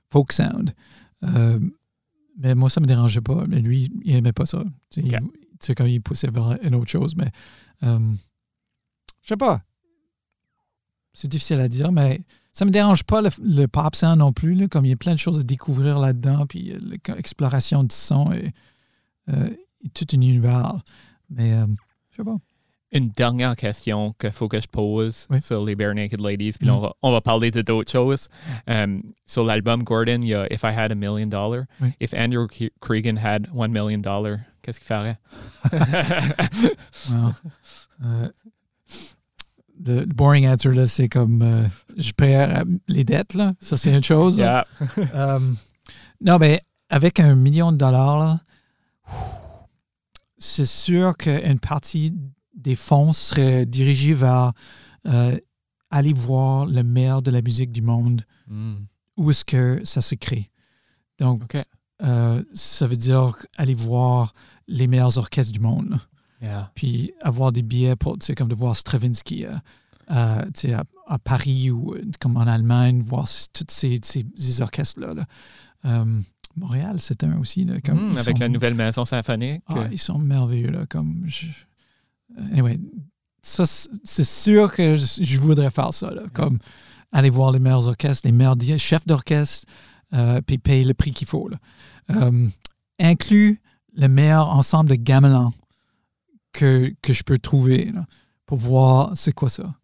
[0.09, 0.73] folk sound.
[1.23, 1.59] Euh,
[2.37, 3.45] mais moi, ça ne me dérangeait pas.
[3.47, 4.63] Mais lui, il n'aimait pas ça.
[4.89, 5.01] Tu
[5.59, 7.15] sais, quand il poussait vers une autre chose.
[7.15, 7.31] Mais
[7.83, 8.11] euh,
[9.21, 9.61] je sais pas.
[11.13, 12.21] C'est difficile à dire, mais
[12.51, 15.19] ça me dérange pas le, pop sound non plus, comme il y a plein de
[15.19, 18.51] choses à découvrir là-dedans, puis euh, l'exploration du son et,
[19.29, 19.49] euh,
[19.93, 20.83] tout un univers.
[21.29, 21.51] Mais
[22.11, 22.37] je sais pas.
[22.95, 26.79] Une dernière question qu'il faut que je pose sur les Bare Naked Ladies, puis on,
[26.79, 28.29] va, on va parler de d'autres choses.
[29.25, 31.65] sur l'album Gordon, il y a If I Had a Million Dollars.
[31.99, 32.47] If Andrew
[32.79, 35.17] Cregan had One Million Dollars, qu'est-ce qu'il ferait?
[39.85, 42.47] le boring answer, là, c'est comme euh, je paie
[42.87, 43.53] les dettes, là.
[43.59, 44.41] Ça, c'est une chose.
[45.13, 45.39] Euh,
[46.21, 48.39] non, mais avec un million de dollars,
[50.37, 52.13] c'est sûr qu'une partie
[52.55, 54.53] des fonds serait dirigée vers
[55.05, 55.37] euh,
[55.89, 58.23] aller voir le meilleur de la musique du monde.
[58.47, 58.75] Hmm.
[59.17, 60.49] Où est-ce que ça se crée?
[61.19, 61.55] Donc,
[62.53, 64.33] ça veut dire aller voir
[64.67, 65.97] les meilleurs orchestres du monde.
[66.75, 69.51] Puis avoir des billets pour, tu sais, comme de voir Stravinsky euh,
[70.11, 75.25] euh, tu sais, à, Paris ou euh, comme en Allemagne, voir tous ces, ces, orchestres-là.
[76.57, 77.65] Montréal, c'est un aussi.
[77.65, 79.61] Là, comme hmm, avec la nouvelle maison symphonique.
[79.67, 80.71] Ah, ils sont merveilleux.
[80.71, 81.47] Là, comme je...
[82.51, 82.79] Anyway,
[83.41, 86.11] ça, c'est sûr que je, voudrais faire ça.
[86.11, 86.59] Là, comme
[87.11, 89.67] aller voir les meilleurs orchestres, les meilleurs chefs d'orchestre,
[90.45, 91.49] puis payer le prix qu'il faut.
[91.49, 92.31] Là.
[92.99, 93.61] inclut
[93.93, 95.53] le meilleur ensemble de gamelans
[96.51, 97.91] que, que je peux trouver
[98.45, 99.75] pour voir c'est quoi ça.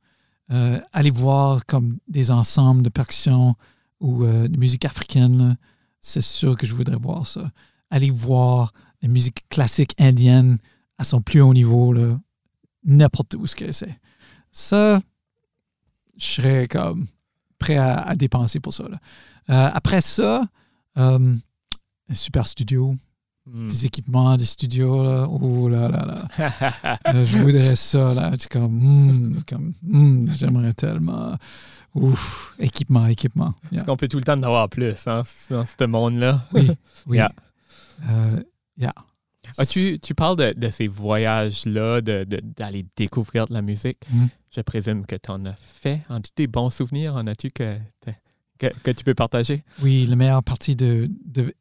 [0.52, 3.56] Euh, aller voir comme des ensembles de percussions
[4.02, 5.58] ou euh, de musique africaine,
[6.02, 7.52] c'est sûr que je voudrais voir ça.
[7.90, 10.58] Aller voir la musique classique indienne
[10.98, 11.94] à son plus haut niveau,
[12.84, 14.00] n'importe où ce que c'est.
[14.52, 15.02] Ça,
[16.18, 17.06] je serais comme
[17.58, 18.84] prêt à, dépenser pour ça.
[18.84, 20.44] Euh, après ça,
[20.96, 21.40] un
[22.14, 22.96] super studio,
[23.48, 23.68] Hmm.
[23.68, 25.28] des équipements, des studios, là.
[25.28, 27.00] Oh là là là.
[27.08, 28.32] Euh, je voudrais ça, là.
[28.38, 31.36] C'est comme, hmm, comme hmm, j'aimerais tellement.
[31.96, 33.54] Ouf, équipement, équipement.
[33.72, 36.46] Est-ce qu'on peut tout le temps en avoir plus hein, dans ce monde-là?
[36.54, 36.72] Oui,
[37.08, 37.18] oui.
[37.18, 37.32] Yeah.
[38.10, 38.44] Euh,
[39.58, 44.00] ah, tu, tu, parles de, de ces voyages-là, d'aller de, découvrir de la musique.
[44.50, 46.02] Je présume que tu en as fait.
[46.10, 47.78] En tes bons souvenirs, en as-tu que,
[48.60, 49.64] que, que, tu peux partager?
[49.82, 51.54] Oui, la meilleure partie de, de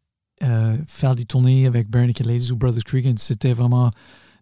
[0.42, 3.90] euh, faire des tournées avec Bernie Ladies ou Brothers Cregan, c'était vraiment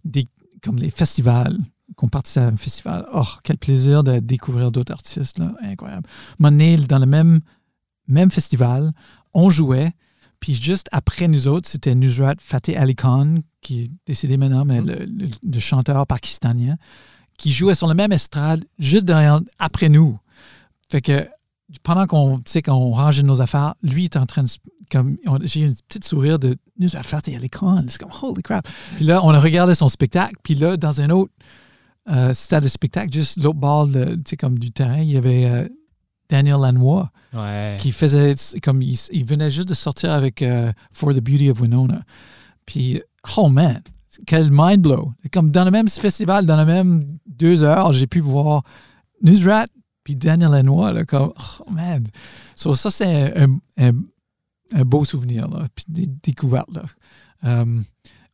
[0.05, 0.29] des,
[0.63, 1.59] comme les festivals,
[1.97, 3.07] qu'on participait à un festival.
[3.13, 5.53] Oh, quel plaisir de découvrir d'autres artistes, là.
[5.63, 6.09] incroyable.
[6.39, 7.41] Mon dans le même,
[8.07, 8.93] même festival,
[9.35, 9.93] on jouait,
[10.41, 14.81] Puis juste après nous autres, c'était Nusrat Fateh Ali Khan, qui est décédé maintenant, mais
[14.81, 14.87] Mhm.
[14.87, 16.77] le, le- le chanteur pakistanien,
[17.39, 20.19] qui jouait sur le même estrade juste derrière, après nous.
[20.91, 21.27] Fait que
[21.83, 24.49] pendant qu'on qu'on rangeait nos affaires, lui était en train de.
[24.91, 27.85] Comme, j'ai eu une petite sourire de Nusrat Fateh Ali Khan.
[27.89, 28.67] C'est comme, holy crap.
[28.97, 30.35] Puis là, on a regardé son spectacle.
[30.43, 31.33] Puis là, dans un autre
[32.09, 35.19] euh, stade de spectacle, juste l'autre bord de- tu sais, comme du terrain, il y
[35.19, 35.69] avait euh,
[36.29, 37.77] Daniel Lanois Ouais.
[37.79, 41.61] qui faisait comme il, il venait juste de sortir avec euh, For the Beauty of
[41.61, 42.01] Winona.
[42.65, 43.03] Puis,
[43.37, 43.83] oh man,
[44.27, 45.13] quel mind blow.
[45.33, 48.63] Comme dans le même festival, dans le même deux heures, j'ai pu voir
[49.23, 49.67] Newsrat
[50.05, 52.07] puis Daniel Lanois, là, comme, oh man.
[52.55, 53.93] So, ça, c'est un, un-
[54.75, 56.71] un beau souvenir, là, puis des découvertes.
[56.75, 56.85] Là.
[57.45, 57.81] Euh,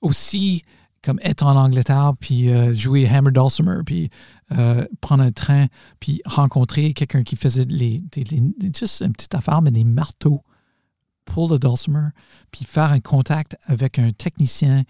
[0.01, 0.63] aussi,
[1.03, 4.09] comme être en Angleterre, puis euh, jouer Hammer Dulcimer, puis
[4.53, 5.67] euh, prendre un train,
[6.01, 8.03] puis rencontrer quelqu'un qui faisait les,
[8.77, 10.43] juste une petite affaire, mais des marteaux
[11.25, 12.09] pour le dulcimer,
[12.51, 14.83] puis faire un contact avec un technicien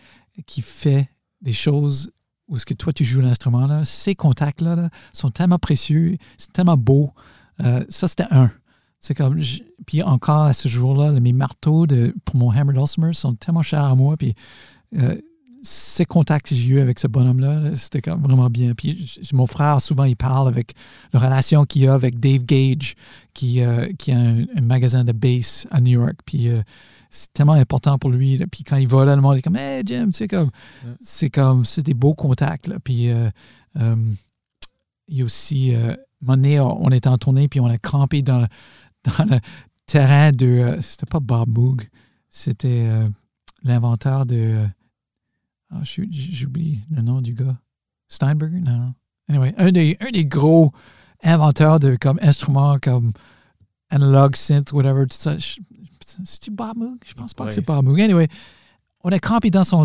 [0.46, 1.08] qui fait
[1.40, 2.10] des choses
[2.48, 6.16] où est-ce que toi tu joues l'instrument là, ces contacts là, là, sont tellement précieux,
[6.36, 7.12] c'est tellement beau.
[7.60, 8.50] Euh, ça c'était un.
[8.98, 9.40] C'est comme
[9.86, 13.84] puis encore à ce jour-là, mes marteaux de, pour mon hammer dulcimer sont tellement chers
[13.84, 14.34] à moi, puis
[14.96, 15.20] euh,
[15.64, 18.74] ces contacts que j'ai eu avec ce bonhomme-là, là, c'était comme vraiment bien.
[18.74, 20.74] Puis mon frère, souvent, il parle avec
[21.12, 22.94] la relation qu'il a avec Dave Gage,
[23.32, 26.16] qui, euh, qui a un, un magasin de bass à New York.
[26.26, 26.60] Puis euh,
[27.08, 28.36] c'est tellement important pour lui.
[28.36, 28.46] là.
[28.46, 30.50] Puis quand il va là, le monde est comme Hey Jim, tu sais, comme,
[31.00, 32.66] c'est comme, c'est des beaux contacts.
[32.66, 32.76] là.
[32.78, 33.30] Puis euh,
[33.76, 33.96] euh,
[35.08, 38.20] il y a aussi, un moment donné, on était en tournée, puis on a campé
[38.22, 38.46] dans le,
[39.04, 39.40] dans le
[39.86, 41.88] terrain de, c'était pas Bob Moog,
[42.28, 42.88] c'était
[43.64, 44.66] l'inventeur de,
[45.74, 47.58] ah, shoot, j'oublie le nom du gars.
[48.08, 48.60] Steinberger?
[48.60, 48.94] Non.
[49.28, 50.72] Anyway, un des, un des gros
[51.22, 53.12] inventeurs de comme instruments comme
[53.90, 55.36] analog, synth, whatever, tout ça.
[56.24, 56.98] C'est-tu Bob Moog?
[57.04, 58.00] Je pense pas que c'est Bob Moog.
[58.00, 58.28] Anyway,
[59.02, 59.84] on a campé dans son,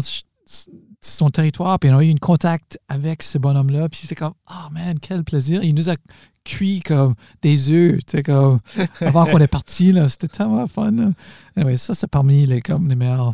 [1.02, 4.72] son territoire, puis on a eu un contact avec ce bonhomme-là, puis c'est comme, oh
[4.72, 5.64] man, quel plaisir.
[5.64, 5.96] Il nous a
[6.44, 8.60] cuit comme des œufs, tu sais, comme
[9.02, 10.08] avant qu'on est parti, là.
[10.08, 10.92] C'était tellement fun.
[10.92, 11.12] là.
[11.56, 13.34] Anyway, ça, c'est parmi les, comme, les meilleurs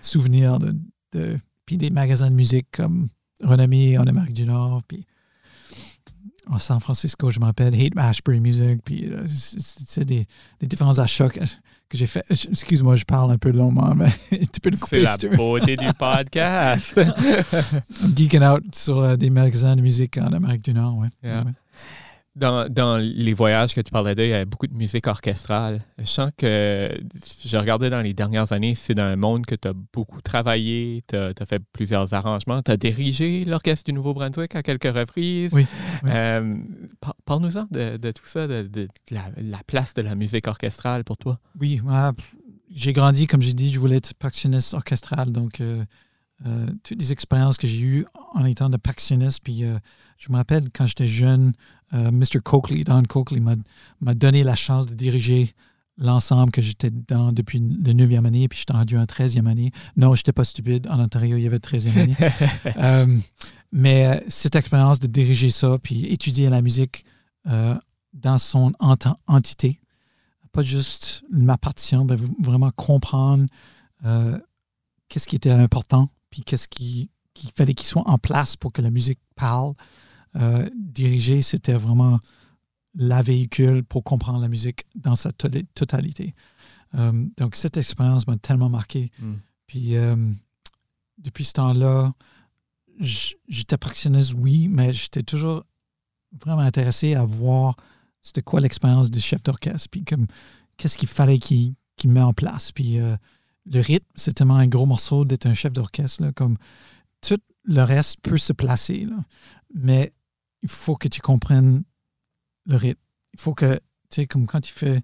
[0.00, 0.76] souvenirs de,
[1.12, 3.08] de puis des magasins de musique comme
[3.44, 5.04] renommés en Amérique du Nord, puis
[6.46, 10.26] en San Francisco, je m'appelle Hate Ashbury Music, puis euh, c'est c'est des,
[10.60, 12.24] des différents achats que, que j'ai fait.
[12.30, 15.28] Excuse-moi, je parle un peu longuement, mais tu peux le C'est couper la si tu
[15.28, 15.36] veux.
[15.36, 16.98] beauté du podcast.
[18.02, 21.08] I'm geeking out sur euh, des magasins de musique en Amérique du Nord, ouais.
[21.22, 21.44] Yeah.
[21.44, 21.52] Ouais.
[22.38, 25.80] Dans, dans les voyages que tu parlais d'eux, il y avait beaucoup de musique orchestrale.
[25.98, 26.88] Je sens que,
[27.44, 31.02] je regardais dans les dernières années, c'est dans un monde que tu as beaucoup travaillé,
[31.08, 35.52] tu as, fait plusieurs arrangements, tu as dirigé l'Orchestre du Nouveau-Brunswick à quelques reprises.
[35.52, 35.66] Oui,
[36.04, 36.10] oui.
[36.14, 36.54] Euh,
[37.00, 41.02] par- Parle-nous-en de, de tout ça, de, de la, la place de la musique orchestrale
[41.02, 41.40] pour toi.
[41.60, 41.80] Oui,
[42.70, 45.32] j'ai grandi, comme j'ai dit, je voulais être percussionniste orchestral.
[45.32, 45.84] Donc, euh,
[46.46, 49.76] euh, toutes les expériences que j'ai eues en étant de percussionniste, puis euh,
[50.18, 51.52] je me rappelle quand j'étais jeune,
[51.94, 52.40] euh, Mr.
[52.44, 55.52] Coakley, Don Coakley, m'a donné la chance de diriger
[55.96, 59.72] l'ensemble que j'étais dans depuis la 9e année, puis j'étais rendu en 13e année.
[59.96, 60.86] Non, je n'étais pas stupide.
[60.88, 62.16] En Ontario, il y avait 13e année.
[62.76, 63.18] Euh,
[63.72, 67.04] mais euh, cette expérience de diriger ça, puis étudier la musique
[67.48, 67.74] euh,
[68.12, 69.80] dans son ent- entité,
[70.52, 73.46] pas juste ma partition, mais vraiment comprendre
[75.08, 77.10] qu'est-ce qui était important, puis qu'est-ce qui
[77.56, 79.74] fallait qu'il soit en place pour que la musique parle.
[80.38, 82.20] Euh, diriger, c'était vraiment
[82.94, 86.34] la véhicule pour comprendre la musique dans sa to- totalité.
[86.94, 89.10] Euh, donc, cette expérience m'a tellement marqué.
[89.20, 89.32] Mm.
[89.66, 90.16] Puis, euh,
[91.18, 92.14] depuis ce temps-là,
[92.98, 95.64] j'étais percussionniste, oui, mais j'étais toujours
[96.44, 97.76] vraiment intéressé à voir
[98.22, 100.26] c'était quoi l'expérience du chef d'orchestre, puis comme
[100.76, 102.70] qu'est-ce qu'il fallait qu'il qu'il met en place.
[102.72, 106.56] Puis le rythme, c'est tellement un gros morceau d'être un chef d'orchestre, comme
[107.20, 109.16] tout le reste peut se placer, là.
[109.74, 110.12] mais
[110.62, 111.84] il faut que tu comprennes
[112.66, 113.00] le rythme.
[113.34, 113.80] Il faut que, tu
[114.22, 115.02] sais, comme quand tu fais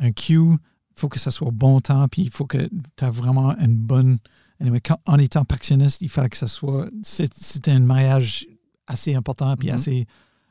[0.00, 0.58] un cue, il
[1.00, 3.76] faut que ça soit au bon temps, puis il faut que tu as vraiment une
[3.76, 4.18] bonne.
[4.60, 6.88] Anyway, quand- en étant percussionniste, il fallait que ça soit.
[7.02, 8.46] C'était un mariage
[8.86, 9.74] assez important, puis Mhm.
[9.74, 10.06] assez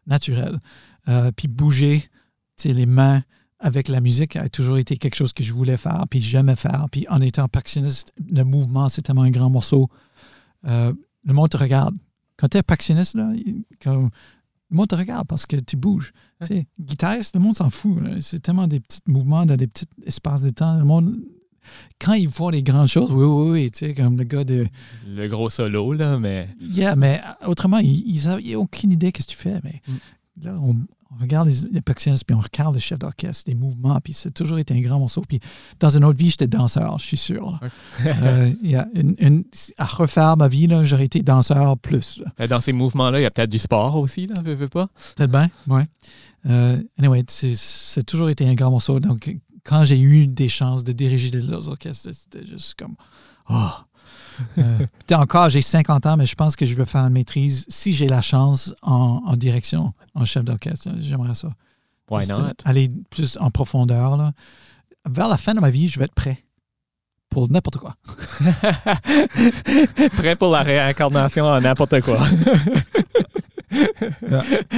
[0.07, 0.59] naturel.
[1.07, 2.09] Euh, puis bouger, tu
[2.69, 3.23] sais, les mains
[3.59, 6.87] avec la musique a toujours été quelque chose que je voulais faire, puis j'aimais faire.
[6.91, 9.89] Puis en étant percussionniste, le mouvement, c'est tellement un grand morceau.
[10.65, 10.93] Euh,
[11.23, 11.95] le monde te regarde.
[12.43, 13.31] Quand tu es percussionniste, là,
[13.85, 14.09] le
[14.69, 16.11] monde te regarde parce que tu bouges.
[16.41, 17.97] Tu sais, guitariste, le monde s'en fout.
[18.19, 20.77] C'est tellement des petits mouvements dans des petits espaces de temps.
[20.77, 21.15] Le monde,
[22.01, 24.67] quand ils font les grandes choses, oui, oui, oui, tu sais, comme le gars de.
[25.07, 29.31] Le gros solo, là, mais Yeah, mais autrement, ils n'ont aucune idée de ce que
[29.31, 29.61] tu fais.
[29.63, 30.43] Mais Mm.
[30.43, 30.75] là, on,
[31.17, 34.31] on regarde les, les percussionnistes, puis on regarde le chef d'orchestre, les mouvements, puis c'est
[34.33, 35.21] toujours été un grand morceau.
[35.27, 35.39] Puis
[35.79, 37.59] dans une autre vie, j'étais danseur, je suis sûr.
[38.05, 39.43] Euh, il y a une- une-
[39.77, 42.19] à refaire ma vie, j'aurais été danseur plus.
[42.19, 42.31] là.
[42.39, 44.87] Euh, Dans ces mouvements-là, il y a peut-être du sport aussi, là, veux, veux pas?
[45.15, 45.87] Peut-être bien, ouais.
[46.45, 48.99] Euh, anyway, c'est c'est toujours été un grand morceau.
[48.99, 52.95] Donc, quand j'ai eu des chances de diriger des orchestres, c'était juste comme.
[53.49, 53.69] Oh!
[54.57, 57.93] Euh, encore, j'ai 50 ans, mais je pense que je veux faire une maîtrise, si
[57.93, 60.89] j'ai la chance, en, en direction, en chef d'orchestre.
[60.99, 61.49] J'aimerais ça.
[62.09, 62.53] Why Juste, not?
[62.65, 64.17] Aller plus en profondeur.
[64.17, 64.31] Là.
[65.09, 66.43] Vers la fin de ma vie, je vais être prêt
[67.29, 67.95] pour n'importe quoi.
[70.17, 72.19] Prêt pour la réincarnation en n'importe quoi.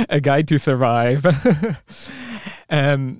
[0.09, 1.27] A guide to survive.
[2.73, 3.13] Euh,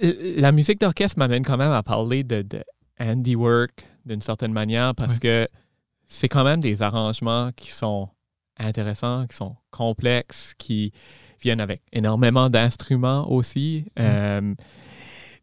[0.00, 2.62] la musique d'orchestre m'amène quand même à parler de, de
[3.00, 5.46] handiwork d'une certaine manière parce que
[6.06, 8.08] c'est quand même des arrangements qui sont
[8.58, 10.90] intéressants, qui sont complexes, qui
[11.40, 13.86] viennent avec énormément d'instruments aussi.
[14.00, 14.54] Euh,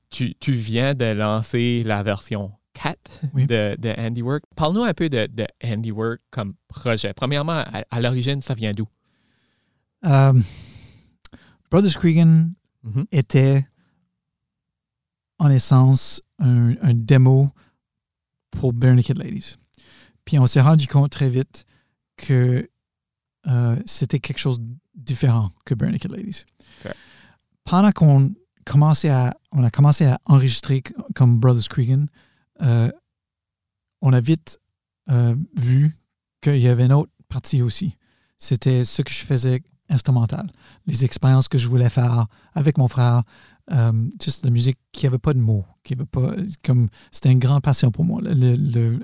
[0.10, 3.46] tu, tu viens de lancer la version 4 Oui.
[3.48, 4.44] de, de Handiwork.
[4.56, 7.14] Parle-nous un peu de, de Handiwork comme projet.
[7.14, 8.88] Premièrement, à, à l'origine, ça vient d'où?
[10.06, 10.34] Euh,
[11.72, 12.50] Brothers Cregan
[12.84, 13.06] Mhm.
[13.12, 13.66] était
[15.40, 17.50] en essence un, un démo
[18.56, 19.56] pour Bare Naked Ladies.
[20.26, 21.66] Puis on s'est rendu compte très vite
[22.18, 22.70] que
[23.48, 26.46] euh, c'était quelque chose de différent que Bare Naked Ladies.
[27.64, 28.34] Pendant qu'on
[28.66, 30.84] commençait à, on a commencé à enregistrer
[31.16, 32.06] comme Brothers Cregan,
[32.62, 32.92] euh,
[34.02, 34.60] on a vite
[35.10, 35.98] euh, vu
[36.42, 37.96] qu'il y avait une autre partie aussi.
[38.38, 40.48] C'était ce que je faisais instrumental,
[40.88, 43.24] les expériences que je voulais faire avec mon frère,
[43.72, 47.40] euh, juste la musique qui n'avait pas de mots, qui avait pas comme c'était une
[47.40, 49.00] grande passion pour moi, le, le,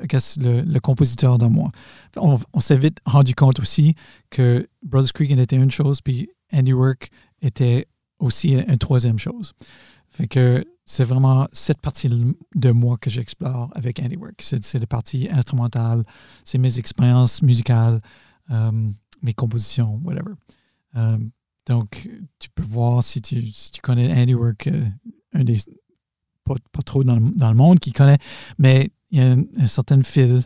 [0.64, 1.72] le- compositeur dans moi.
[2.16, 3.96] On, s'est vite rendu compte aussi
[4.30, 7.10] que Brothers Cregan était une chose, puis Andy Work
[7.42, 7.88] était
[8.20, 9.54] aussi une troisième chose.
[10.10, 14.42] Fait que c'est vraiment cette partie de moi que j'explore avec Andy Work.
[14.42, 16.04] C'est c'est la partie instrumentale,
[16.44, 18.02] c'est mes expériences musicales,
[18.52, 18.90] euh,
[19.24, 20.34] mes compositions, whatever.
[20.98, 21.18] Euh,
[21.68, 24.86] donc, tu peux voir si tu, si tu connais Andy Work, euh,
[25.34, 25.58] un des
[26.44, 28.18] pas, pas trop dans le, dans le monde qui connaît,
[28.58, 30.42] mais il y a un, un certain fil,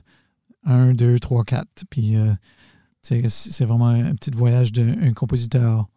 [0.64, 1.86] un, deux, trois, quatre.
[1.90, 2.34] Puis, euh,
[3.02, 5.88] c'est vraiment un petit voyage d'un compositeur,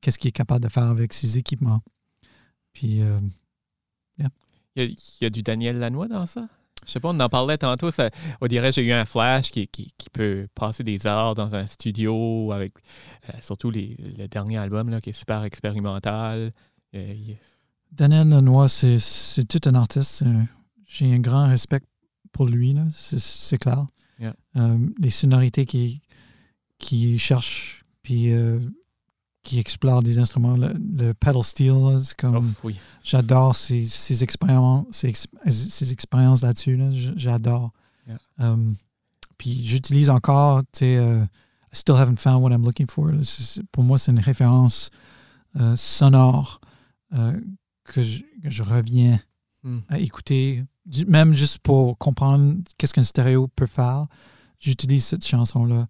[0.00, 1.82] qu'est-ce qu'il est capable de faire avec ses équipements.
[2.72, 3.20] Puis, euh,
[4.18, 6.48] Il y, a, y a du Daniel Lanois dans ça?
[6.86, 7.90] Je sais pas, on en parlait tantôt.
[7.90, 11.34] Ça, on dirait que j'ai eu un flash qui, qui, qui peut passer des heures
[11.34, 12.72] dans un studio avec
[13.28, 16.52] euh, surtout les, le dernier album là, qui est super expérimental.
[16.94, 17.36] Euh, il-
[17.92, 20.22] Daniel Lenoir, c'est tout un artiste.
[20.22, 20.42] euh,
[20.86, 21.80] J'ai un grand respect
[22.32, 23.86] pour lui, là, c'est clair.
[24.18, 24.34] Yeah.
[24.56, 26.00] Euh, les sonorités qu'il
[26.78, 28.32] qui cherche, puis
[29.44, 32.76] qui explore des instruments, le, le pedal steel, c'est comme oui.
[33.04, 35.12] j'adore ces, ces expériences, ces,
[35.48, 36.76] ces expériences là-dessus.
[36.76, 37.70] Là, j'adore.
[38.08, 38.18] Yeah.
[38.40, 38.56] Euh,
[39.38, 43.12] puis j'utilise encore, tu sais, euh, I still haven't found what I'm looking for.
[43.70, 44.90] pour moi, c'est une référence
[45.60, 46.60] euh, sonore
[47.12, 47.38] euh,
[47.84, 49.20] que, je, que je reviens
[49.66, 49.78] Hmm.
[49.88, 50.62] à écouter,
[51.06, 54.08] même juste pour comprendre qu'est-ce qu'un stéréo peut faire.
[54.60, 55.86] J'utilise cette chanson-là.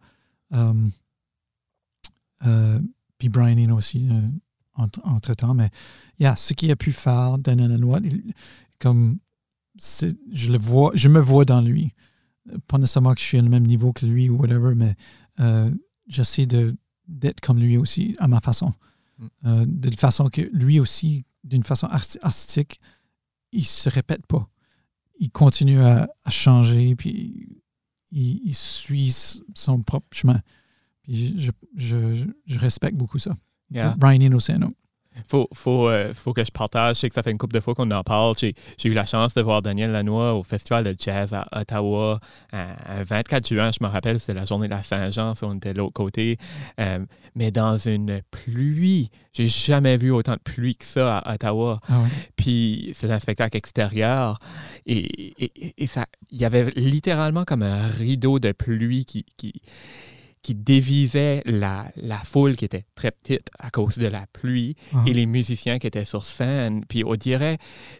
[2.46, 2.78] Euh,
[3.18, 4.28] puis Brian Eno aussi, euh,
[4.74, 5.54] entre, entre-temps.
[5.54, 5.70] Mais
[6.18, 8.00] yeah, ce qu'il a pu faire, Daniel Lanois,
[8.78, 9.18] comme
[9.78, 11.92] je le vois, je me vois dans lui.
[12.68, 14.94] Pas nécessairement que je suis au même niveau que lui ou whatever, mais
[15.40, 15.74] euh,
[16.06, 18.72] j'essaie d'être comme lui aussi, à ma façon.
[19.18, 19.26] Mm.
[19.46, 22.80] Euh, d'une façon que lui aussi, d'une façon arti- artistique,
[23.52, 24.48] il se répète pas.
[25.18, 27.60] Il continue à, à changer, puis
[28.10, 29.14] il, il suit
[29.54, 30.40] son propre chemin.
[31.04, 33.34] Puis je, je, respecte beaucoup ça.
[33.70, 33.94] Yeah.
[33.96, 34.74] Brian Eno, c'est un autre.
[35.28, 36.96] Faut, faut, euh, faut que je partage.
[36.96, 38.34] Je sais que ça fait une couple de fois qu'on en parle.
[38.36, 38.52] J'ai
[38.84, 42.18] eu la chance de voir Daniel Lanois au Festival de jazz à Ottawa
[42.52, 43.70] un, un 24 juin.
[43.70, 45.36] Je me rappelle, c'était la journée de la Saint-Jean.
[45.36, 46.36] ça, On était de l'autre côté.
[46.80, 46.98] Euh,
[47.36, 49.08] mais dans une pluie.
[49.32, 51.78] J'ai jamais vu autant de pluie que ça à Ottawa.
[51.88, 52.08] Ah ouais.
[52.34, 54.40] Puis c'est un spectacle extérieur.
[54.84, 54.98] Et,
[55.44, 59.52] et- et ça, il y avait littéralement comme un rideau de pluie qui, qui,
[60.44, 65.02] qui dévisait la, la foule qui était très petite à cause de la pluie Ah.
[65.06, 66.84] et les musiciens qui étaient sur scène.
[66.88, 67.58] Puis on dirait,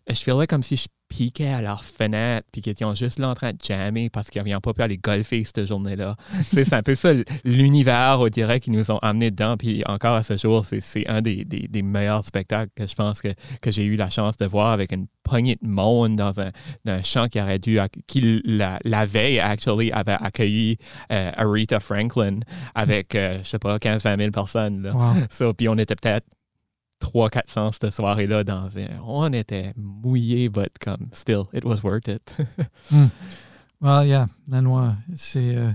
[0.09, 0.85] je ferais comme si je
[1.17, 4.43] piquais à leur fenêtre, puis qu'ils étaient juste là en train de jammer parce qu'ils
[4.43, 6.17] n'avaient pas pu aller golfer cette journée-là.
[6.43, 7.13] C'est un peu ça
[7.45, 9.57] l'univers, on dirait, qui nous ont amenés dedans.
[9.57, 13.21] Puis encore à ce jour, c'est- un des, des- des meilleurs spectacles que je pense
[13.21, 13.29] que,
[13.61, 16.51] que j'ai eu la chance de voir avec une poignée de monde dans un,
[16.85, 20.79] dans un champ qui aurait dû, qui la, la veille, actually, avait accueilli
[21.13, 22.41] euh, Aretha Franklin
[22.75, 24.83] avec, euh, je sais pas, 15-20 000 personnes.
[24.83, 24.93] Là.
[24.95, 25.53] Wow.
[25.55, 26.27] Puis on était peut-être
[27.05, 28.89] trois, quatre sens cette soirée-là dans un.
[29.05, 32.35] On était mouillés, but comme still, it was worth it.
[32.91, 33.07] Hmm.
[33.81, 35.55] Well, yeah, la noix, c'est.
[35.57, 35.71] euh,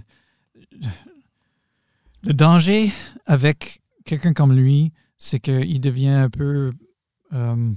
[2.24, 2.92] le danger
[3.26, 6.72] avec quelqu'un comme lui, c'est qu'il devient un peu
[7.34, 7.72] euh,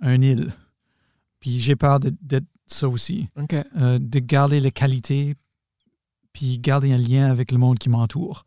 [0.00, 0.52] un île.
[1.40, 3.28] Puis j'ai peur de- d'être ça aussi.
[3.76, 5.36] Euh, de garder les qualités,
[6.32, 8.44] puis garder un lien avec le monde qui m'entoure.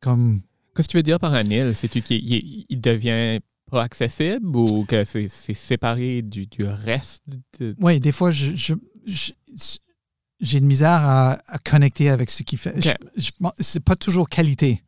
[0.00, 0.40] Comme.
[0.76, 1.72] Qu'est-ce que tu veux dire par un île?
[1.74, 7.24] C'est-tu qu'il il- il devient pas accessible ou que c'est séparé du, du reste?
[7.58, 8.74] de- Oui, des fois, je, je-
[9.06, 9.32] je-
[10.40, 12.74] j'ai de misère à, à connecter avec ce qu'il fait.
[12.80, 12.90] Je-
[13.22, 14.82] je c'est pas toujours qualité,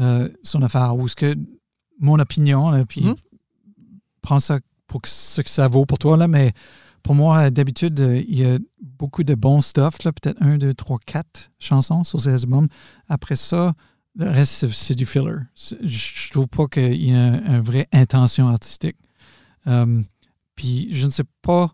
[0.00, 1.34] euh, son affaire, ou ce que
[2.00, 3.14] mon opinion, là, puis Mhm.
[4.20, 4.58] prends ça
[4.88, 6.52] pour que- ce que ça vaut pour toi, là, mais
[7.02, 10.74] pour moi, d'habitude, euh, il y a beaucoup de bons stuff, là, peut-être un, deux,
[10.74, 12.66] trois, quatre chansons sur ces albums.
[13.08, 13.74] Après ça,
[14.16, 15.34] le reste, c'est- du filler.
[15.56, 18.96] Je trouve pas qu'il y a une vraie intention artistique.
[19.66, 20.02] Euh,
[20.54, 21.72] puis je ne sais pas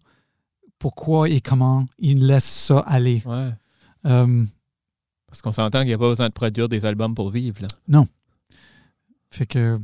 [0.79, 3.23] pourquoi et comment il laisse ça aller.
[3.27, 3.51] Ouais.
[4.07, 4.45] Euh,
[5.27, 7.61] Parce qu'on s'entend qu'il n'y a pas besoin de produire des albums pour vivre.
[7.89, 8.05] Là.
[9.31, 9.79] fait que,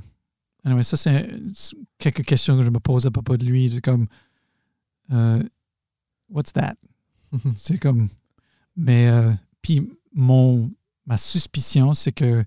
[0.64, 3.70] anyway, ça, c'est c'est quelques questions que je me pose à propos de lui.
[3.70, 4.06] C'est comme,
[5.12, 5.42] euh,
[6.30, 6.74] what's that?
[7.56, 8.08] C'est comme,
[8.76, 9.32] mais, euh,
[9.62, 10.70] puis mon,
[11.06, 12.44] ma suspicion, c'est que,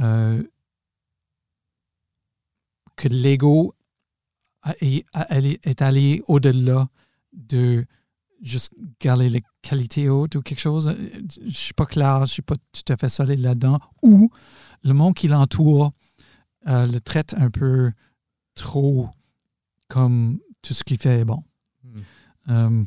[0.00, 0.42] euh,
[2.96, 3.74] que l'ego
[4.80, 5.04] est,
[5.82, 6.88] allé au-delà
[7.32, 7.86] de
[8.42, 10.94] juste garder les qualités hautes ou quelque chose.
[11.34, 13.78] Je ne suis pas clair, je ne suis pas tout à fait solide là-dedans.
[14.02, 14.30] Ou
[14.82, 15.92] le monde qui l'entoure
[16.66, 17.92] euh, le traite un peu
[18.54, 19.08] trop
[19.88, 21.42] comme tout ce qu'il fait est bon.
[21.84, 22.00] Hmm.
[22.48, 22.84] Euh,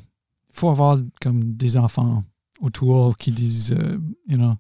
[0.50, 2.24] Il faut avoir comme des enfants
[2.64, 3.98] autour qui disent, euh,
[4.28, 4.54] you know,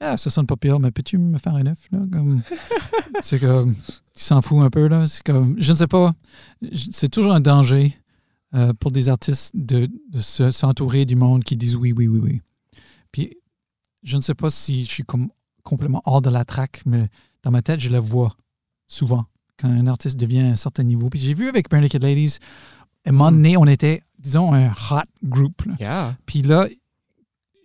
[0.00, 1.88] ah, ça sonne pas pire, mais peux-tu me faire un œuf?
[1.90, 2.00] Là?
[2.12, 2.42] Comme,
[3.22, 3.74] c'est comme,
[4.14, 4.86] il s'en fout un peu.
[4.88, 5.06] Là.
[5.06, 6.12] C'est comme, je ne sais pas,
[6.92, 7.96] c'est toujours un danger
[8.54, 12.20] euh, pour des artistes de, de se- s'entourer du monde qui disent oui, oui, oui,
[12.22, 12.40] oui.
[13.12, 13.34] Puis,
[14.02, 15.28] je ne sais pas si je suis comme
[15.64, 17.08] complètement hors de la traque, mais
[17.42, 18.36] dans ma tête, je le vois
[18.86, 19.24] souvent
[19.58, 21.08] quand un artiste devient à un certain niveau.
[21.08, 22.36] Puis j'ai vu avec Naked Ladies,
[23.04, 23.34] à un moment Mm.
[23.34, 25.62] donné, on était, disons, un hot group.
[25.64, 25.74] là.
[25.80, 26.16] Yeah.
[26.26, 26.68] Puis là,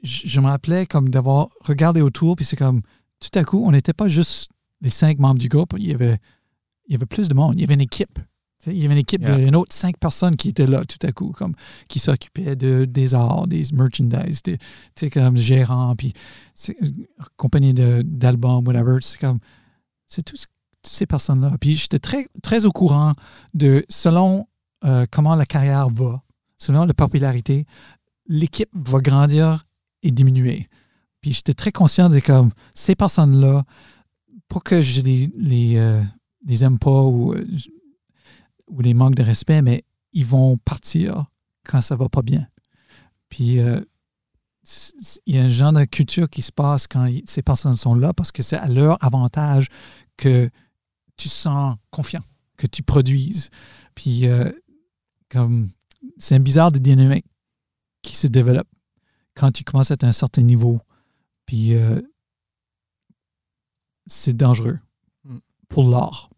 [0.04, 2.82] je me rappelais comme d'avoir regardé autour, puis c'est comme,
[3.20, 4.50] tout à coup, on n'était pas juste
[4.82, 6.18] les cinq membres du groupe, il y avait,
[6.88, 8.20] il y avait plus de monde, il y avait une équipe.
[8.68, 9.38] Il y avait une équipe Yeah.
[9.38, 11.56] d'une autre cinq personnes qui étaient là tout à coup, comme
[11.88, 16.14] qui s'occupaient de, des arts, des merchandise, des, comme gérants, puis
[17.38, 18.98] compagnie d'albums, whatever.
[19.02, 19.40] C'est comme,
[20.06, 20.46] c'est tout ce-
[20.84, 21.56] toutes ces personnes-là.
[21.60, 23.14] Puis j'étais très, très au courant
[23.54, 24.48] de, selon
[24.84, 26.22] euh, comment la carrière va,
[26.58, 27.66] selon la popularité,
[28.28, 29.64] l'équipe va grandir
[30.04, 30.68] et diminuer.
[31.22, 33.64] Puis j'étais très conscient de comme ces personnes-là,
[34.48, 37.36] pas que je les, les, aime pas ou,
[38.80, 39.84] les manque de respect, mais
[40.14, 41.26] ils vont partir
[41.64, 42.48] quand ça va pas bien.
[43.30, 43.82] Puis euh,
[45.26, 48.14] il y a un genre de culture qui se passe quand ces personnes sont là
[48.14, 49.68] parce que c'est à leur avantage
[50.18, 50.50] que
[51.18, 52.24] tu sens confiant,
[52.58, 53.50] que tu produises.
[53.96, 54.52] Puis euh,
[55.30, 55.70] comme
[56.18, 57.26] c'est un bizarre dynamique
[58.02, 58.68] qui se développe
[59.36, 60.80] quand tu commences à être à un certain niveau.
[61.46, 62.02] Puis euh,
[64.08, 64.80] c'est dangereux
[65.24, 65.38] Mm.
[65.70, 66.30] pour l'art.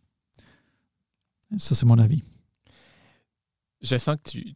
[1.58, 2.22] Ça, c'est mon avis.
[3.82, 4.56] Je sens que tu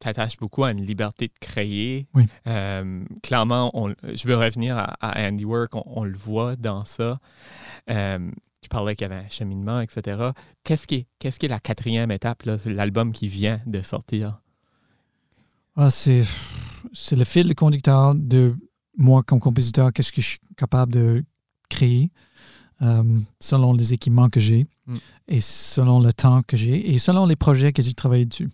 [0.00, 2.08] t'attaches beaucoup à une liberté de créer.
[2.14, 2.26] Oui.
[2.48, 5.74] Euh, clairement, on- je veux revenir à, à Handiwork.
[5.76, 7.20] On, on le voit dans ça.
[7.90, 10.30] Euh, tu parlais qu'il y avait un cheminement, etc.
[10.64, 12.42] Qu'est-ce qui est, qu'est-ce qui est la quatrième étape?
[12.44, 12.58] là?
[12.58, 14.40] C'est l'album qui vient de sortir.
[15.76, 16.22] Ah, c'est,
[16.92, 18.54] c'est le fil conducteur de
[18.96, 21.24] moi comme compositeur, qu'est-ce que je suis capable de
[21.70, 22.10] créer
[22.82, 24.96] euh, selon les équipements que j'ai Mm.
[25.28, 28.48] et selon le temps que j'ai et selon les projets que j'ai travaillé dessus.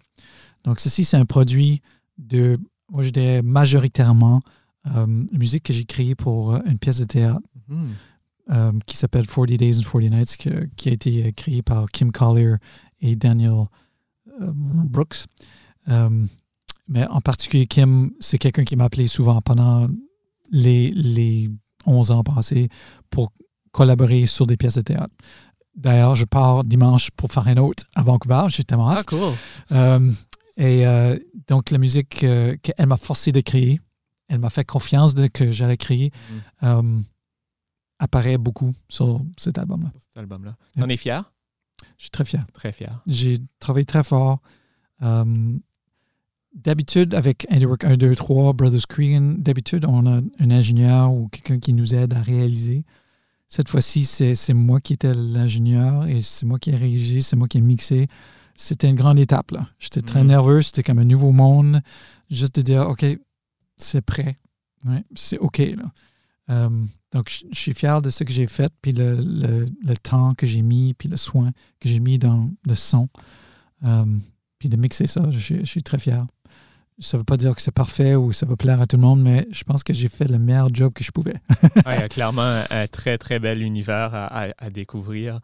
[0.64, 1.80] Donc, ceci, c'est un produit
[2.18, 2.58] de,
[2.90, 4.42] moi je dirais majoritairement,
[4.94, 7.40] euh, musique que j'ai créée pour euh, une pièce de théâtre
[8.50, 11.86] euh, qui s'appelle 40 Days and 40 Nights, que- qui a été euh, créé par
[11.90, 12.56] Kim Collier
[13.00, 13.64] et Daniel
[14.38, 15.24] Brooks.
[16.88, 19.88] Mais en particulier, Kim, c'est quelqu'un qui m'a appelé souvent pendant
[20.50, 21.50] les, les
[21.86, 22.68] 11 ans passés
[23.10, 23.32] pour
[23.72, 25.14] collaborer sur des pièces de théâtre.
[25.76, 28.44] D'ailleurs, je pars dimanche pour faire un autre à Vancouver.
[28.48, 28.98] J'ai tellement hâte.
[29.00, 29.34] Ah, cool.
[29.72, 30.12] Euh,
[30.56, 31.16] et euh,
[31.46, 33.80] donc, la musique euh, qu'elle m'a forcé de créer,
[34.28, 36.10] elle m'a fait confiance de que j'allais créer,
[36.64, 36.98] euh,
[38.00, 39.92] apparaît beaucoup sur cet album-là.
[39.98, 40.56] Cet album-là.
[40.76, 41.32] T'en es fier?
[41.96, 42.44] Je suis très fier.
[42.52, 43.00] Très fier.
[43.06, 44.40] J'ai travaillé très fort.
[46.62, 51.58] D'habitude, avec Handiwork 1, 2, 3, Brothers Cregan, d'habitude, on a un ingénieur ou quelqu'un
[51.58, 52.84] qui nous aide à réaliser.
[53.46, 57.48] Cette fois-ci, c'est moi qui étais l'ingénieur et c'est moi qui ai réagi, c'est moi
[57.48, 58.08] qui ai mixé.
[58.54, 59.52] C'était une grande étape.
[59.52, 59.66] là.
[59.78, 60.26] J'étais très Mhm.
[60.28, 61.80] nerveux, c'était comme un nouveau monde.
[62.30, 63.06] Juste de dire, OK,
[63.78, 64.36] c'est prêt.
[64.84, 65.58] Ouais, c'est OK.
[65.58, 65.92] Là.
[66.50, 66.68] Euh,
[67.12, 70.34] donc, je je suis fier de ce que j'ai fait, puis le, le- le temps
[70.34, 71.50] que j'ai mis, puis le soin
[71.80, 73.08] que j'ai mis dans le son.
[73.84, 74.04] Euh,
[74.58, 76.24] puis de mixer ça, je, suis- je suis très fier.
[77.00, 79.02] Ça ne veut pas dire que c'est parfait ou ça va plaire à tout le
[79.02, 81.36] monde, mais je pense que j'ai fait le meilleur job que je pouvais.
[81.86, 85.38] Ouais, il y a clairement un, un très, très bel univers à, à- à découvrir.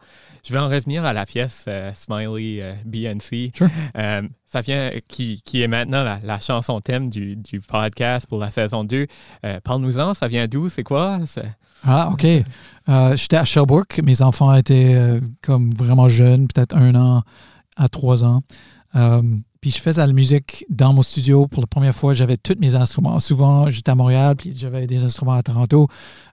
[0.45, 3.51] Je vais en revenir à la pièce euh, Smiley euh, BNC.
[3.55, 3.69] Sure.
[3.97, 8.39] Euh, ça vient, qui, qui est maintenant la, la chanson thème du, du podcast pour
[8.39, 9.07] la saison 2.
[9.45, 10.67] Euh, Parle-nous-en, ça vient d'où?
[10.67, 11.21] C'est quoi?
[11.85, 12.25] Ah, OK.
[13.15, 14.01] J'étais à Sherbrooke.
[14.03, 17.23] Mes enfants étaient comme vraiment jeunes, peut-être un an
[17.77, 18.41] à trois ans.
[18.95, 19.21] Euh,
[19.61, 22.13] puis je faisais la musique dans mon studio pour la première fois.
[22.13, 23.19] J'avais tous mes instruments.
[23.19, 25.87] Souvent, j'étais à Montréal, puis j'avais des instruments à Toronto,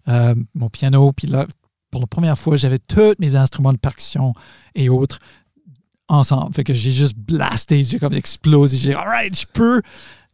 [0.09, 1.13] euh, mon piano.
[1.13, 1.47] Puis là,
[1.91, 4.35] pour la première fois, j'avais tous mes instruments de percussion
[4.75, 5.19] et autres
[6.09, 6.55] ensemble.
[6.55, 8.77] Fait que j'ai juste blasté, j'ai comme explosé.
[8.77, 9.81] J'ai dit, all right, je peux.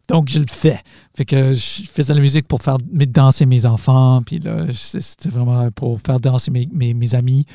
[0.08, 0.80] Donc, je le fais.
[1.14, 4.22] Fait que je faisais la musique pour faire danser mes enfants.
[4.24, 7.46] Puis là, c'était vraiment pour faire danser mes amis.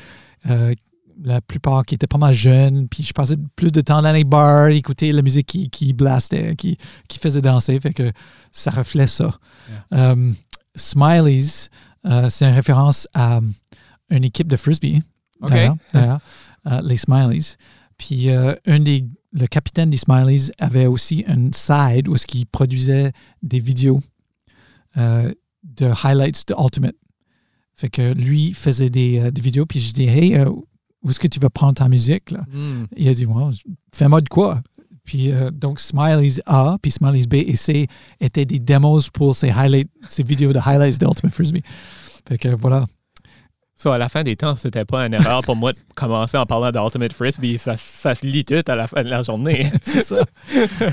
[0.48, 0.74] Euh,
[1.22, 2.88] la plupart qui étaient pas mal jeunes.
[2.88, 6.56] Puis je passais plus de temps dans les bars, écouter la musique qui, qui blastait,
[6.56, 7.78] qui, qui faisait danser.
[7.80, 8.10] Fait que
[8.50, 9.38] ça reflète ça.
[9.92, 10.32] Euh,
[10.76, 11.68] Smileys,
[12.06, 13.40] euh, c'est une référence à
[14.10, 15.02] une équipe de frisbee.
[15.40, 15.50] OK.
[15.50, 16.20] D'ailleurs, d'ailleurs,
[16.66, 17.56] euh, les Smileys.
[17.96, 23.12] Puis euh, un des, le capitaine des Smileys avait aussi un side où il produisait
[23.42, 24.00] des vidéos
[24.96, 26.94] de highlights de Ultimate.
[27.76, 30.38] Fait que lui faisait des, des vidéos, puis je dis Hey,
[31.04, 32.30] où est-ce que tu vas prendre ta musique?
[32.30, 32.40] Là?
[32.52, 32.86] Hmm.
[32.96, 33.50] Il a dit Moi,
[33.94, 34.62] fais-moi de quoi?
[35.04, 37.86] Puis euh, donc Smileys A, puis Smileys B et C
[38.20, 41.62] étaient des démos pour ces highlights, ces vidéos de highlights d'Ultimate Frisbee.
[42.26, 42.86] Fait que voilà.
[43.76, 46.46] So, à la fin des temps, c'était pas une erreur pour moi de commencer en
[46.46, 47.58] parlant d'Ultimate Frisbee.
[47.58, 49.70] Ça, ça se lit tout à la fin de la journée.
[49.82, 50.24] c'est ça.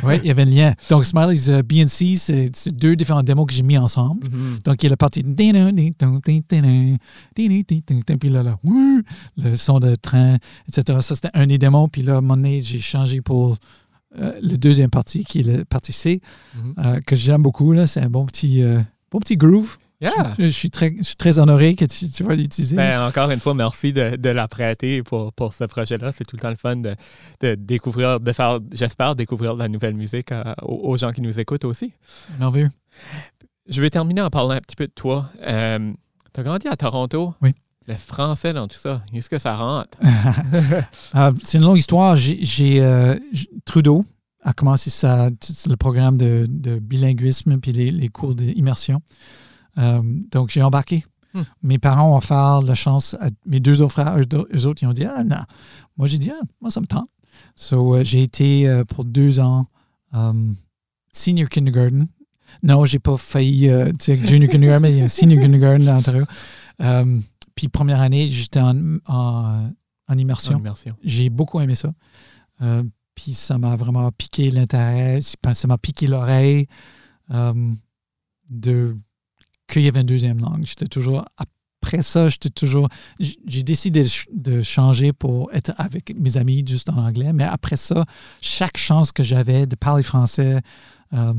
[0.04, 0.74] oui, il y avait un lien.
[0.90, 4.26] Donc, Smiley's euh, BNC, c'est c'est deux différents démos que j'ai mis ensemble.
[4.28, 4.60] Mhm.
[4.66, 5.24] Donc, il y a la partie.
[8.20, 8.44] Puis là,
[9.38, 11.00] le son de train, etc.
[11.02, 11.90] Ça, c'était un des démos.
[11.92, 13.58] Puis là, à un moment donné, j'ai changé pour
[14.20, 16.20] euh, le deuxième partie, qui est la partie C,
[16.56, 16.74] Mhm.
[16.80, 17.72] euh, que j'aime beaucoup.
[17.74, 17.88] là.
[17.88, 19.78] C'est un bon petit, euh, bon petit groove.
[20.02, 20.34] Yeah.
[20.40, 22.76] Je, je suis très, je suis très honoré que tu, tu vas l'utiliser.
[22.76, 26.12] Ben, encore une fois, merci de, de la prêter pour, pour ce projet-là.
[26.12, 26.96] C'est tout le temps le fun de,
[27.42, 31.22] de découvrir, de faire, j'espère, découvrir de la nouvelle musique euh, aux, aux gens qui
[31.22, 31.94] nous écoutent aussi.
[32.40, 32.70] Merveilleux.
[33.70, 35.30] Je vais terminer en parlant un petit peu de toi.
[35.48, 35.92] Euh,
[36.34, 37.36] tu as grandi à Toronto?
[37.42, 37.54] Oui.
[37.88, 39.98] Le français dans tout ça, est-ce que ça rentre?
[41.16, 42.16] Euh, c'est une longue histoire.
[42.16, 43.16] J'ai, j'ai, euh,
[43.66, 44.06] Trudeau
[44.44, 49.02] a commencé sa, le programme de, de bilinguisme puis les, les cours d'immersion.
[49.78, 50.02] Euh,
[50.32, 51.06] donc, j'ai embarqué.
[51.34, 51.44] Hmm.
[51.64, 54.18] Mes parents ont offert la chance à mes deux autres frères.
[54.18, 55.38] Eux, autres, ils ont dit Ah, non.
[55.98, 57.10] Moi, j'ai dit Ah, moi, ça me tente.
[57.56, 59.68] So, euh, j'ai été euh, pour deux ans
[60.14, 60.52] euh,
[61.14, 62.08] senior kindergarten.
[62.64, 66.26] Non, j'ai pas failli euh, junior kindergarten, mais il y a senior kindergarten à Ontario.
[66.82, 67.20] Euh,
[67.56, 69.70] puis, première année, j'étais en, en,
[70.08, 70.62] en immersion
[71.04, 71.94] j'ai beaucoup aimé ça.
[73.16, 76.68] Puis ça m'a vraiment piqué l'intérêt, ça m'a piqué l'oreille
[78.50, 78.98] de
[79.72, 80.64] qu'il y avait une deuxième langue.
[80.66, 81.26] J'étais toujours
[81.82, 82.88] après ça, j'étais toujours
[83.20, 87.44] j'ai décidé de ch- de changer pour être avec mes amis juste en anglais, mais
[87.44, 88.06] après ça,
[88.40, 90.62] chaque chance que j'avais de parler français,
[91.14, 91.34] euh,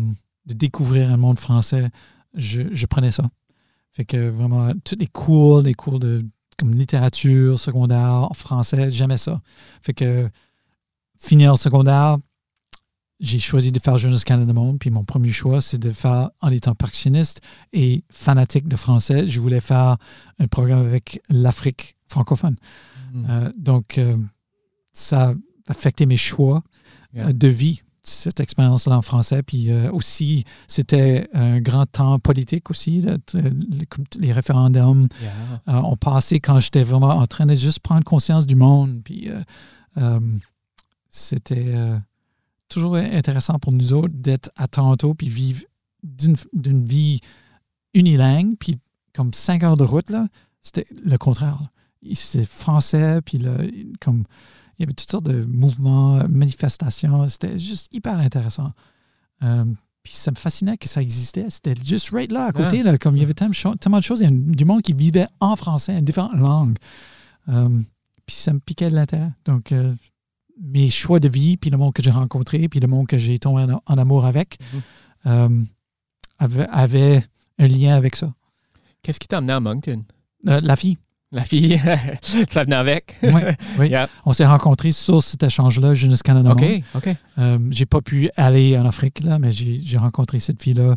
[0.46, 1.90] de découvrir un monde français,
[2.34, 3.24] je, prenais ça.
[3.92, 6.24] Fait que vraiment, tous les cours, les cours de
[6.58, 9.40] comme littérature secondaire français, j'aimais ça.
[9.82, 10.28] Fait que
[11.18, 12.18] finir le secondaire,
[13.22, 14.78] j'ai choisi de faire Jeunesse Canada Monde.
[14.80, 17.40] Puis mon premier choix, c'est de faire, en étant percussionniste
[17.72, 19.96] et fanatique de français, je voulais faire
[20.40, 22.56] un programme avec l'Afrique francophone.
[23.14, 23.26] Mhm.
[23.30, 24.16] Euh, donc, euh,
[24.92, 25.34] ça a
[25.68, 26.62] affecté mes choix
[27.14, 27.26] Yeah.
[27.28, 29.42] euh, de vie, cette expérience-là en français.
[29.42, 33.38] Puis euh, aussi, c'était un grand temps politique aussi, t-
[34.18, 35.84] les, référendums Yeah.
[35.84, 39.02] ont passé quand j'étais vraiment en train de juste prendre conscience du monde.
[39.04, 39.28] Puis
[41.10, 41.74] c'était
[42.72, 45.62] toujours intéressant pour nous autres d'être à Toronto puis vivre
[46.02, 47.20] d'une vie
[47.94, 48.56] unilingue.
[48.58, 48.78] Puis
[49.14, 50.28] comme cinq heures de route, là,
[50.62, 51.58] c'était le contraire.
[52.14, 53.52] C'est français, puis là,
[54.00, 54.24] comme
[54.78, 57.28] il y avait toutes sortes de mouvements, manifestations.
[57.28, 58.72] C'était juste hyper intéressant.
[59.42, 59.64] Euh,
[60.02, 61.48] puis ça me fascinait que ça existait.
[61.50, 62.82] C'était juste right là, à côté.
[62.82, 64.20] Là, comme il y avait tellement, de cho- tellement de choses.
[64.20, 66.76] Il y a du monde qui vivait en français, en différentes langues.
[67.48, 67.68] Euh,
[68.26, 69.30] puis ça me piquait de l'intérêt.
[69.44, 69.94] Donc, euh,
[70.64, 73.38] mes choix de vie, puis le monde que j'ai rencontré, puis le monde que j'ai
[73.38, 74.80] tombé en, en amour avec, Mhm.
[75.26, 75.62] euh,
[76.38, 77.24] avait, avait
[77.58, 78.32] un lien avec ça.
[79.02, 80.04] Qu'est-ce qui t'a amené à Moncton?
[80.48, 80.98] Euh, la fille.
[81.32, 81.80] La fille,
[82.50, 83.16] ça venait avec.
[83.22, 83.32] Oui,
[83.78, 83.88] oui.
[83.90, 84.10] Yep.
[84.26, 86.52] On s'est rencontrés sur cet échange-là, Jeunesse Canada.
[86.52, 86.82] OK, Monde.
[86.94, 87.08] OK.
[87.38, 90.96] Euh, j'ai pas pu aller en Afrique, là, mais j'ai rencontré cette fille-là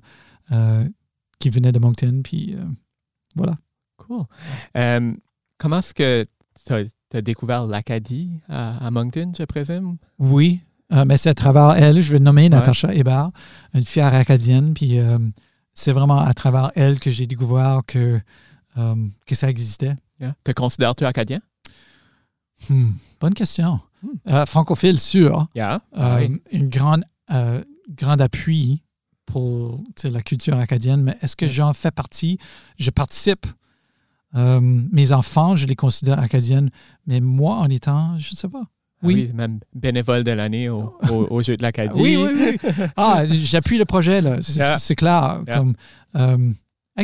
[0.51, 0.87] euh,
[1.39, 2.21] qui venait de Moncton.
[2.23, 2.55] Puis
[3.35, 3.55] voilà.
[3.97, 4.25] Cool.
[5.57, 6.25] Comment est-ce que
[6.65, 6.83] tu as,
[7.13, 9.97] découvert l'Acadie à, à Moncton, je présume?
[10.19, 13.31] Oui, euh, mais c'est à travers elle, je vais nommer Natacha Hébert,
[13.73, 14.73] une fière acadienne.
[14.73, 15.17] Puis euh,
[15.73, 18.19] c'est vraiment à travers elle que j'ai découvert que,
[18.77, 18.95] euh,
[19.25, 19.95] que ça existait.
[20.19, 20.35] Yeah.
[20.43, 21.41] Te considères-tu acadien?
[22.69, 23.79] Hmm, bonne question.
[24.03, 24.45] Hmm.
[24.45, 25.47] Francophile, sûr.
[25.55, 25.79] Yeah.
[25.97, 26.41] Euh, Oui.
[26.51, 27.03] Une grande,
[27.89, 28.81] grand appui
[29.25, 31.51] pour tu la culture acadienne, mais est-ce que Ouais.
[31.51, 32.37] j'en fais partie?
[32.77, 33.45] Je participe.
[34.35, 36.69] Euh, mes enfants, je les considère acadiennes,
[37.07, 38.63] mais moi, en étant, je ne sais pas.
[38.65, 39.29] Ah Oui.
[39.33, 41.99] même bénévole de l'année au, au, au jeu de l'Acadie.
[41.99, 42.29] Oui, oui,
[42.63, 42.71] oui.
[42.97, 44.37] Ah, j'appuie le projet, là.
[44.41, 44.79] C'est Yeah.
[44.79, 45.41] c'est clair.
[45.47, 45.57] Yeah.
[45.57, 45.73] Comme,
[46.15, 46.51] euh,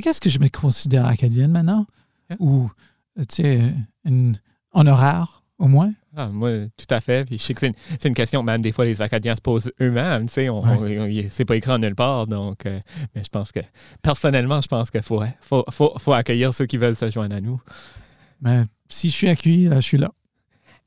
[0.01, 1.86] Qu'est-ce que je me considère acadienne maintenant?
[2.29, 2.38] Yeah.
[2.41, 2.69] Ou,
[3.29, 3.73] tu sais,
[4.05, 4.38] une
[4.73, 5.93] honoraire, au moins?
[6.16, 7.24] Ah, moi, tout à fait.
[7.26, 7.74] Puis je sais que c'est une,
[8.09, 10.26] une question que même des fois les Acadiens se posent eux-mêmes.
[10.28, 10.99] Tu sais, on, Ouais.
[10.99, 12.28] on- il- c'est pas écrit en nulle part.
[12.28, 12.80] Donc, euh,
[13.16, 13.62] mais je pense que,
[14.01, 17.39] personnellement, je pense qu'il faut, faut, faut, faut accueillir ceux qui veulent se joindre à
[17.41, 17.62] nous.
[18.41, 20.12] Mais si je suis accueilli, là, je suis là.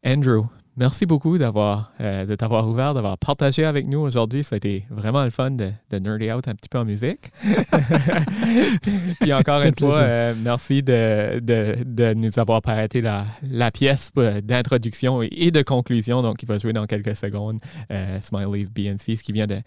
[0.04, 0.42] Andrew,
[0.76, 4.44] merci beaucoup d'avoir euh, de t'avoir ouvert, d'avoir partagé avec nous aujourd'hui.
[4.44, 7.30] Ça a été vraiment le fun de, de nerder out un petit peu en musique.
[9.20, 14.10] Puis encore une fois, euh, merci de, de, de nous avoir prêté la, la pièce
[14.18, 16.22] euh, d'introduction et, et de conclusion.
[16.22, 17.58] Donc, il va jouer dans quelques secondes.
[17.90, 19.60] Euh, Smiley's BNC, ce qui vient de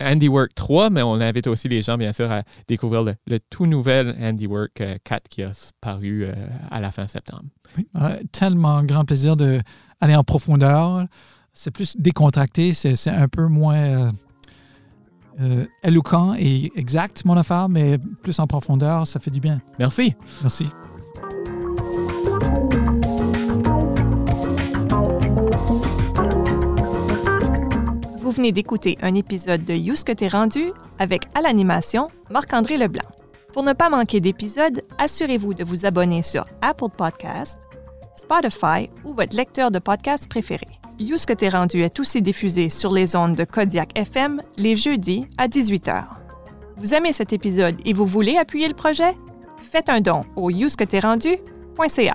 [0.00, 3.66] Handiwork 3, mais on invite aussi les gens, bien sûr, à découvrir le, le tout
[3.66, 6.26] nouvel Handiwork euh, 4 qui a paru
[6.70, 7.44] à la fin septembre.
[7.76, 7.86] Oui.
[7.96, 11.06] Euh, tellement grand plaisir d'aller en profondeur.
[11.52, 14.12] C'est plus décontracté, c'est un peu moins euh,
[15.40, 19.60] euh, éloquent et exact, mon affaire, mais plus en profondeur, ça fait du bien.
[19.78, 20.14] Merci.
[20.42, 20.66] Merci.
[28.18, 32.76] Vous venez d'écouter un épisode de You ce que t'es rendu avec à l'animation Marc-André
[32.76, 33.15] Leblanc.
[33.56, 37.58] Pour ne pas manquer d'épisodes, assurez-vous de vous abonner sur Apple Podcast,
[38.14, 40.66] Spotify ou votre lecteur de podcast préféré.
[40.98, 44.76] You ce que t'es rendu est aussi diffusé sur les ondes de Kodiak FM les
[44.76, 46.04] jeudis à 18h.
[46.76, 49.16] Vous aimez cet épisode et vous voulez appuyer le projet?
[49.62, 52.14] Faites un don au yousqueterrendu.ca.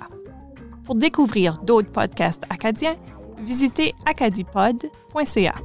[0.83, 2.97] Pour découvrir d'autres podcasts acadiens,
[3.39, 5.55] visitez acadipod.ca.